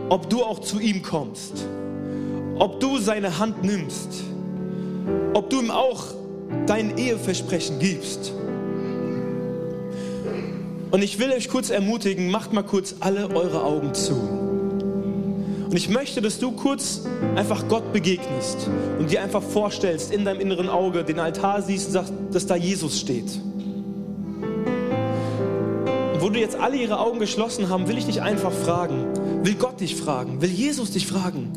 [0.08, 1.66] ob du auch zu ihm kommst.
[2.58, 4.24] Ob du seine Hand nimmst.
[5.34, 6.04] Ob du ihm auch
[6.66, 8.32] dein Eheversprechen gibst.
[10.90, 14.45] Und ich will euch kurz ermutigen, macht mal kurz alle eure Augen zu.
[15.76, 17.02] Und ich möchte, dass du kurz
[17.34, 21.92] einfach Gott begegnest und dir einfach vorstellst, in deinem inneren Auge den Altar siehst und
[21.92, 23.38] sagst, dass da Jesus steht.
[26.14, 29.04] Und wo du jetzt alle ihre Augen geschlossen haben, will ich dich einfach fragen,
[29.42, 31.52] will Gott dich fragen, will Jesus dich fragen.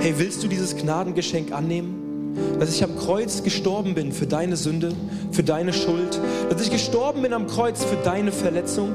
[0.00, 2.02] Hey, willst du dieses Gnadengeschenk annehmen?
[2.58, 4.92] dass ich am Kreuz gestorben bin für deine Sünde,
[5.30, 8.92] für deine Schuld, dass ich gestorben bin am Kreuz für deine Verletzung,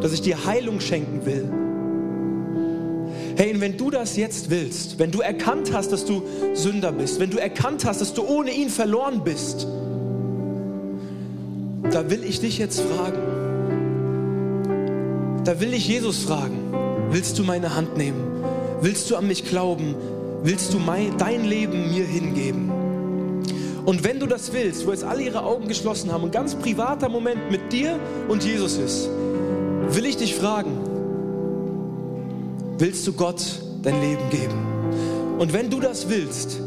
[0.00, 1.65] dass ich dir Heilung schenken will.
[3.36, 6.22] Hey, und wenn du das jetzt willst, wenn du erkannt hast, dass du
[6.54, 9.66] Sünder bist, wenn du erkannt hast, dass du ohne ihn verloren bist,
[11.90, 13.18] da will ich dich jetzt fragen.
[15.44, 16.58] Da will ich Jesus fragen,
[17.10, 18.20] willst du meine Hand nehmen?
[18.80, 19.94] Willst du an mich glauben?
[20.46, 22.70] willst du mein, dein Leben mir hingeben?
[23.84, 27.08] Und wenn du das willst, wo jetzt alle ihre Augen geschlossen haben, ein ganz privater
[27.08, 29.08] Moment mit dir und Jesus ist,
[29.90, 30.78] will ich dich fragen,
[32.78, 33.42] willst du Gott
[33.82, 35.38] dein Leben geben?
[35.38, 36.60] Und wenn du das willst,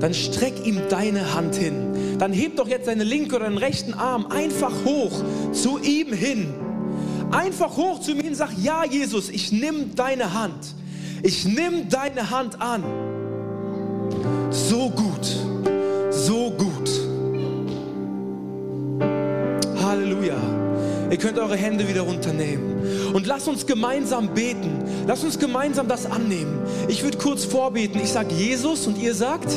[0.00, 2.18] dann streck ihm deine Hand hin.
[2.18, 6.52] Dann heb doch jetzt deine linke oder deinen rechten Arm einfach hoch zu ihm hin.
[7.30, 10.74] Einfach hoch zu ihm hin, sag, ja Jesus, ich nimm deine Hand.
[11.22, 12.84] Ich nimm deine Hand an
[14.50, 15.26] so gut,
[16.10, 16.90] so gut.
[19.82, 20.36] Halleluja.
[21.10, 22.75] Ihr könnt eure Hände wieder runternehmen.
[23.16, 24.84] Und lasst uns gemeinsam beten.
[25.06, 26.60] Lasst uns gemeinsam das annehmen.
[26.88, 27.98] Ich würde kurz vorbeten.
[27.98, 29.48] Ich sage Jesus und ihr sagt?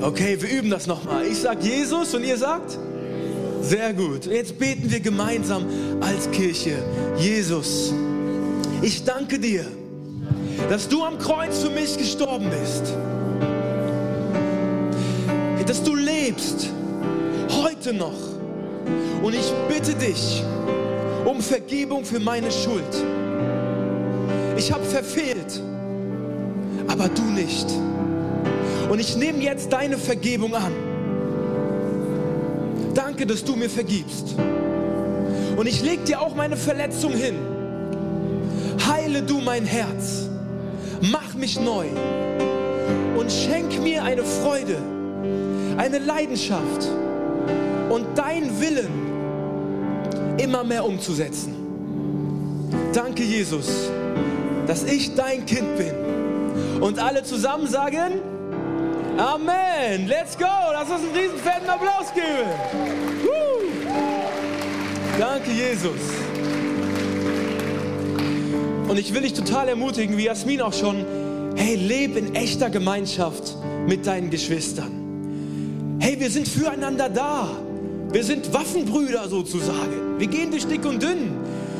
[0.00, 1.26] Okay, wir üben das nochmal.
[1.26, 2.78] Ich sage Jesus und ihr sagt?
[3.60, 4.24] Sehr gut.
[4.24, 5.66] Jetzt beten wir gemeinsam
[6.00, 6.82] als Kirche.
[7.18, 7.92] Jesus,
[8.80, 9.66] ich danke dir,
[10.70, 12.94] dass du am Kreuz für mich gestorben bist
[15.70, 16.68] dass du lebst,
[17.62, 18.18] heute noch.
[19.22, 20.42] Und ich bitte dich
[21.30, 23.04] um Vergebung für meine Schuld.
[24.56, 25.62] Ich habe verfehlt,
[26.88, 27.66] aber du nicht.
[28.90, 30.72] Und ich nehme jetzt deine Vergebung an.
[32.94, 34.34] Danke, dass du mir vergibst.
[35.56, 37.36] Und ich lege dir auch meine Verletzung hin.
[38.88, 40.28] Heile du mein Herz.
[41.12, 41.86] Mach mich neu.
[43.16, 44.76] Und schenk mir eine Freude
[45.80, 46.88] eine Leidenschaft
[47.88, 49.09] und dein Willen
[50.38, 51.54] immer mehr umzusetzen.
[52.92, 53.90] Danke, Jesus,
[54.66, 56.80] dass ich dein Kind bin.
[56.80, 58.20] Und alle zusammen sagen,
[59.20, 60.06] Amen.
[60.08, 60.46] Let's go.
[60.72, 62.48] Lass uns einen riesen fetten Applaus geben.
[63.22, 63.90] Woo.
[65.18, 66.00] Danke, Jesus.
[68.88, 71.04] Und ich will dich total ermutigen, wie Jasmin auch schon,
[71.54, 73.56] hey, leb in echter Gemeinschaft
[73.86, 75.98] mit deinen Geschwistern.
[76.00, 77.50] Hey, wir sind füreinander da.
[78.10, 80.09] Wir sind Waffenbrüder sozusagen.
[80.20, 81.32] Wir gehen durch dick und dünn.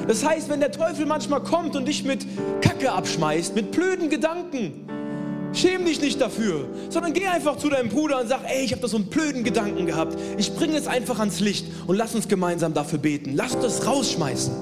[0.08, 2.26] Das heißt, wenn der Teufel manchmal kommt und dich mit
[2.62, 4.88] Kacke abschmeißt, mit blöden Gedanken,
[5.52, 8.80] schäm dich nicht dafür, sondern geh einfach zu deinem Bruder und sag, ey, ich habe
[8.80, 10.16] da so einen blöden Gedanken gehabt.
[10.38, 13.34] Ich bringe es einfach ans Licht und lass uns gemeinsam dafür beten.
[13.36, 14.54] Lass das rausschmeißen.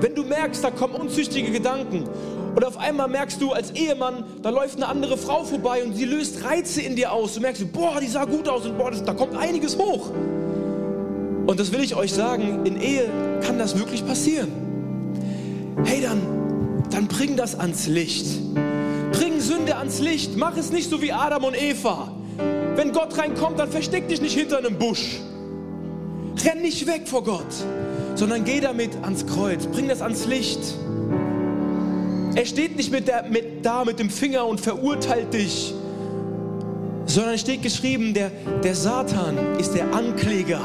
[0.00, 2.08] Wenn du merkst, da kommen unzüchtige Gedanken
[2.56, 6.06] oder auf einmal merkst du als Ehemann, da läuft eine andere Frau vorbei und sie
[6.06, 7.34] löst Reize in dir aus.
[7.34, 10.10] Du merkst, boah, die sah gut aus und boah, da kommt einiges hoch.
[11.46, 13.08] Und das will ich euch sagen, in Ehe
[13.42, 14.48] kann das wirklich passieren.
[15.84, 16.20] Hey, dann,
[16.90, 18.26] dann bring das ans Licht.
[19.12, 20.36] Bring Sünde ans Licht.
[20.36, 22.12] Mach es nicht so wie Adam und Eva.
[22.76, 25.20] Wenn Gott reinkommt, dann versteck dich nicht hinter einem Busch.
[26.44, 27.52] Renn nicht weg vor Gott,
[28.14, 29.66] sondern geh damit ans Kreuz.
[29.66, 30.60] Bring das ans Licht.
[32.34, 35.74] Er steht nicht mit der, mit, da mit dem Finger und verurteilt dich,
[37.06, 38.30] sondern steht geschrieben, der,
[38.62, 40.60] der Satan ist der Ankläger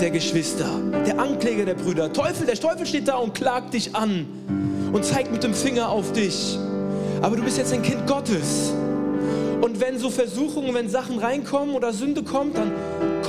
[0.00, 0.68] der Geschwister,
[1.06, 2.12] der Ankläger der Brüder.
[2.12, 4.26] Teufel, der Teufel steht da und klagt dich an
[4.92, 6.58] und zeigt mit dem Finger auf dich.
[7.22, 8.72] Aber du bist jetzt ein Kind Gottes.
[9.60, 12.70] Und wenn so Versuchungen, wenn Sachen reinkommen oder Sünde kommt, dann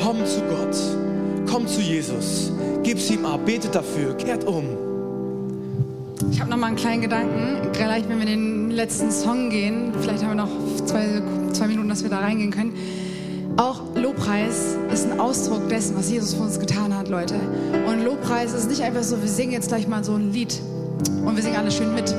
[0.03, 0.75] komm zu Gott.
[1.49, 2.51] Komm zu Jesus.
[2.83, 3.45] Gib's ihm ab.
[3.45, 4.15] Betet dafür.
[4.17, 4.65] Kehrt um.
[6.31, 7.71] Ich habe noch mal einen kleinen Gedanken.
[7.71, 11.21] Gleich, wenn wir in den letzten Song gehen, vielleicht haben wir noch zwei,
[11.53, 12.73] zwei Minuten, dass wir da reingehen können.
[13.57, 13.94] Auch
[14.25, 17.35] Lobpreis ist ein Ausdruck dessen, was Jesus für uns getan hat, Leute.
[17.87, 20.59] Und Lobpreis ist nicht einfach so, wir singen jetzt gleich mal so ein Lied
[21.23, 22.11] und wir singen alle schön mit,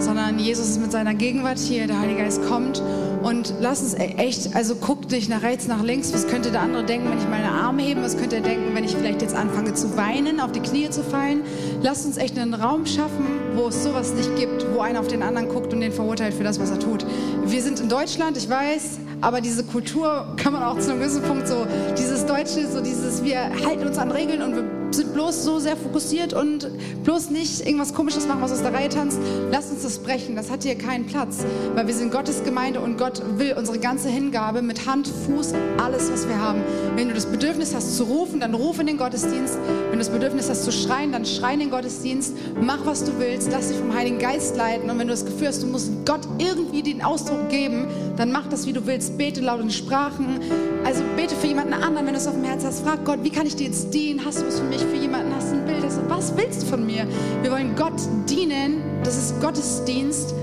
[0.00, 2.82] sondern Jesus ist mit seiner Gegenwart hier, der Heilige Geist kommt
[3.22, 6.60] und lass uns e- echt, also guck dich nach rechts, nach links, was könnte der
[6.60, 9.36] andere denken, wenn ich meine Arme hebe, was könnte er denken, wenn ich vielleicht jetzt
[9.36, 11.42] anfange zu weinen, auf die Knie zu fallen.
[11.82, 15.22] Lass uns echt einen Raum schaffen, wo es sowas nicht gibt, wo einer auf den
[15.22, 17.06] anderen guckt und den verurteilt für das, was er tut.
[17.46, 21.22] Wir sind in Deutschland, ich weiß, aber diese Kultur kann man auch zu einem gewissen
[21.22, 21.66] Punkt so,
[21.96, 25.76] dieses Deutsche, so dieses, wir halten uns an Regeln und wir sind bloß so sehr
[25.76, 26.70] fokussiert und
[27.04, 29.18] bloß nicht irgendwas Komisches machen, was aus der Reihe tanzt.
[29.50, 30.36] Lasst uns das brechen.
[30.36, 34.08] Das hat hier keinen Platz, weil wir sind Gottes Gemeinde und Gott will unsere ganze
[34.08, 36.62] Hingabe mit Hand, Fuß, alles, was wir haben.
[36.96, 39.58] Wenn du das Bedürfnis hast zu rufen, dann ruf in den Gottesdienst.
[39.90, 42.34] Wenn du das Bedürfnis hast zu schreien, dann schrei in den Gottesdienst.
[42.60, 43.48] Mach, was du willst.
[43.50, 44.90] Lass dich vom Heiligen Geist leiten.
[44.90, 47.86] Und wenn du das Gefühl hast, du musst Gott irgendwie den Ausdruck geben,
[48.16, 49.18] dann mach das, wie du willst.
[49.18, 50.40] Bete laut in Sprachen.
[50.84, 52.80] Also bete für jemanden anderen, wenn du es auf dem Herzen hast.
[52.80, 54.24] Frag Gott, wie kann ich dir jetzt dienen?
[54.24, 54.83] Hast du was für mich?
[54.86, 55.98] Für jemanden hast, ein Bild hast.
[56.08, 57.06] Was willst du von mir?
[57.42, 58.82] Wir wollen Gott dienen.
[59.02, 60.34] Das ist Gottesdienst.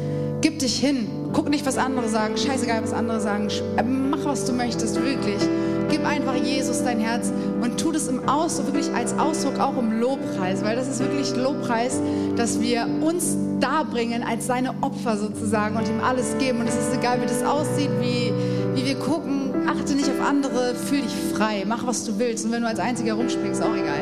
[0.41, 1.07] Gib dich hin.
[1.33, 2.35] Guck nicht, was andere sagen.
[2.37, 3.47] Scheißegal, was andere sagen.
[3.77, 5.41] Äh, mach, was du möchtest, wirklich.
[5.89, 7.31] Gib einfach Jesus dein Herz
[7.61, 11.35] und tu das im Ausdruck, wirklich als Ausdruck auch im Lobpreis, weil das ist wirklich
[11.35, 11.99] Lobpreis,
[12.37, 16.61] dass wir uns darbringen als seine Opfer sozusagen und ihm alles geben.
[16.61, 18.31] Und es ist egal, wie das aussieht, wie,
[18.73, 22.45] wie wir gucken, achte nicht auf andere, fühl dich frei, mach was du willst.
[22.45, 23.99] Und wenn du als Einziger rumspringst, auch egal.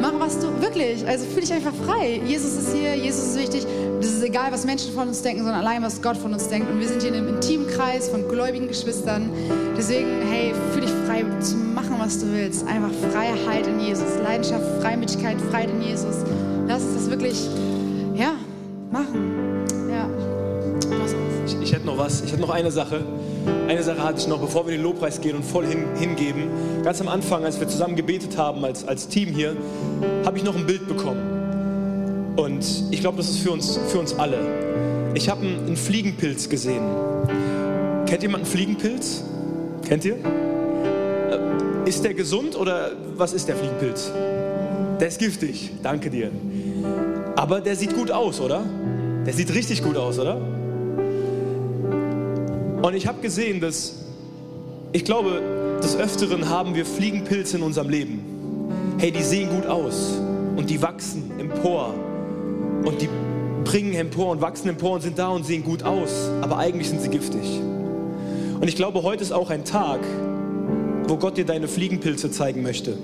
[0.00, 2.20] Mach was du wirklich, also fühl dich einfach frei.
[2.24, 3.66] Jesus ist hier, Jesus ist wichtig.
[4.00, 6.70] Das ist egal, was Menschen von uns denken, sondern allein, was Gott von uns denkt.
[6.70, 9.30] Und wir sind hier in einem intimen Kreis von gläubigen Geschwistern.
[9.76, 12.66] Deswegen, hey, fühl dich frei zu machen, was du willst.
[12.66, 16.16] Einfach Freiheit in Jesus, Leidenschaft, Freimütigkeit, Freiheit in Jesus.
[16.66, 17.48] Lass uns das wirklich,
[18.14, 18.32] ja,
[18.90, 19.66] machen.
[19.90, 20.08] Ja.
[21.46, 23.04] Ich, ich hätte noch was, ich hätte noch eine Sache.
[23.70, 26.48] Eine Sache hatte ich noch, bevor wir in den Lobpreis gehen und voll hin, hingeben.
[26.82, 29.56] Ganz am Anfang, als wir zusammen gebetet haben als, als Team hier,
[30.24, 32.34] habe ich noch ein Bild bekommen.
[32.34, 34.38] Und ich glaube, das ist für uns, für uns alle.
[35.14, 36.82] Ich habe einen, einen Fliegenpilz gesehen.
[38.06, 39.22] Kennt jemand einen Fliegenpilz?
[39.86, 40.16] Kennt ihr?
[40.16, 44.10] Äh, ist der gesund oder was ist der Fliegenpilz?
[44.98, 46.32] Der ist giftig, danke dir.
[47.36, 48.64] Aber der sieht gut aus, oder?
[49.24, 50.59] Der sieht richtig gut aus, oder?
[52.82, 53.96] Und ich habe gesehen, dass
[54.92, 58.20] ich glaube, des Öfteren haben wir Fliegenpilze in unserem Leben.
[58.98, 60.18] Hey, die sehen gut aus
[60.56, 61.94] und die wachsen empor.
[62.84, 63.08] Und die
[63.64, 67.02] bringen empor und wachsen empor und sind da und sehen gut aus, aber eigentlich sind
[67.02, 67.60] sie giftig.
[68.60, 70.00] Und ich glaube, heute ist auch ein Tag,
[71.06, 72.96] wo Gott dir deine Fliegenpilze zeigen möchte,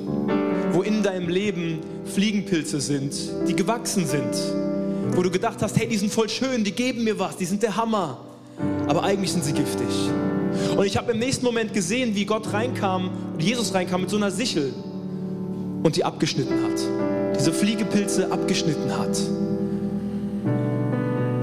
[0.72, 3.14] wo in deinem Leben Fliegenpilze sind,
[3.46, 4.34] die gewachsen sind,
[5.14, 7.62] wo du gedacht hast, hey, die sind voll schön, die geben mir was, die sind
[7.62, 8.25] der Hammer
[8.86, 9.88] aber eigentlich sind sie giftig.
[10.76, 14.30] Und ich habe im nächsten Moment gesehen, wie Gott reinkam, Jesus reinkam mit so einer
[14.30, 14.72] Sichel
[15.82, 17.36] und die abgeschnitten hat.
[17.38, 19.18] Diese Fliegepilze abgeschnitten hat.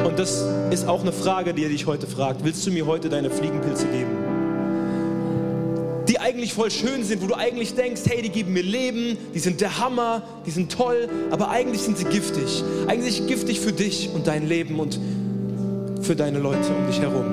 [0.05, 2.43] Und das ist auch eine Frage, die er dich heute fragt.
[2.43, 4.11] Willst du mir heute deine Fliegenpilze geben?
[6.07, 9.39] Die eigentlich voll schön sind, wo du eigentlich denkst, hey, die geben mir Leben, die
[9.39, 12.63] sind der Hammer, die sind toll, aber eigentlich sind sie giftig.
[12.87, 14.99] Eigentlich giftig für dich und dein Leben und
[16.03, 17.25] für deine Leute um dich herum.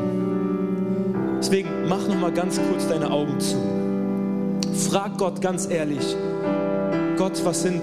[1.38, 3.56] Deswegen mach noch mal ganz kurz deine Augen zu.
[4.88, 6.16] Frag Gott ganz ehrlich,
[7.16, 7.82] Gott, was sind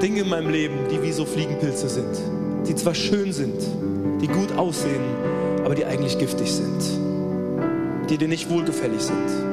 [0.00, 2.18] Dinge in meinem Leben, die wie so Fliegenpilze sind,
[2.66, 3.60] die zwar schön sind,
[4.20, 5.02] die gut aussehen,
[5.64, 6.82] aber die eigentlich giftig sind,
[8.08, 9.51] die dir nicht wohlgefällig sind.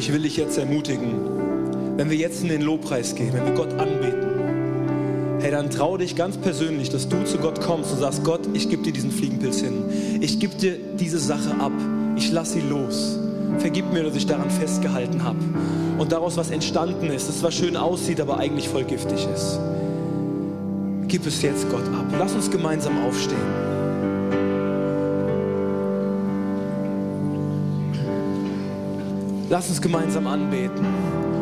[0.00, 1.14] Ich will dich jetzt ermutigen,
[1.98, 4.30] wenn wir jetzt in den Lobpreis gehen, wenn wir Gott anbeten,
[5.40, 8.70] hey, dann trau dich ganz persönlich, dass du zu Gott kommst und sagst, Gott, ich
[8.70, 9.84] gebe dir diesen Fliegenpilz hin.
[10.22, 11.72] Ich gebe dir diese Sache ab.
[12.16, 13.18] Ich lasse sie los.
[13.58, 15.38] Vergib mir, dass ich daran festgehalten habe.
[15.98, 19.60] Und daraus was entstanden ist, das zwar schön aussieht, aber eigentlich voll giftig ist.
[21.08, 22.06] Gib es jetzt Gott ab.
[22.18, 23.69] Lass uns gemeinsam aufstehen.
[29.50, 30.86] Lass uns gemeinsam anbeten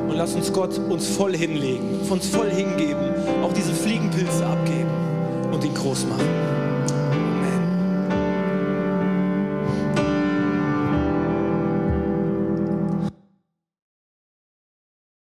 [0.09, 4.89] und lass uns Gott uns voll hinlegen, uns voll hingeben, auch diese Fliegenpilze abgeben
[5.53, 6.58] und ihn groß machen.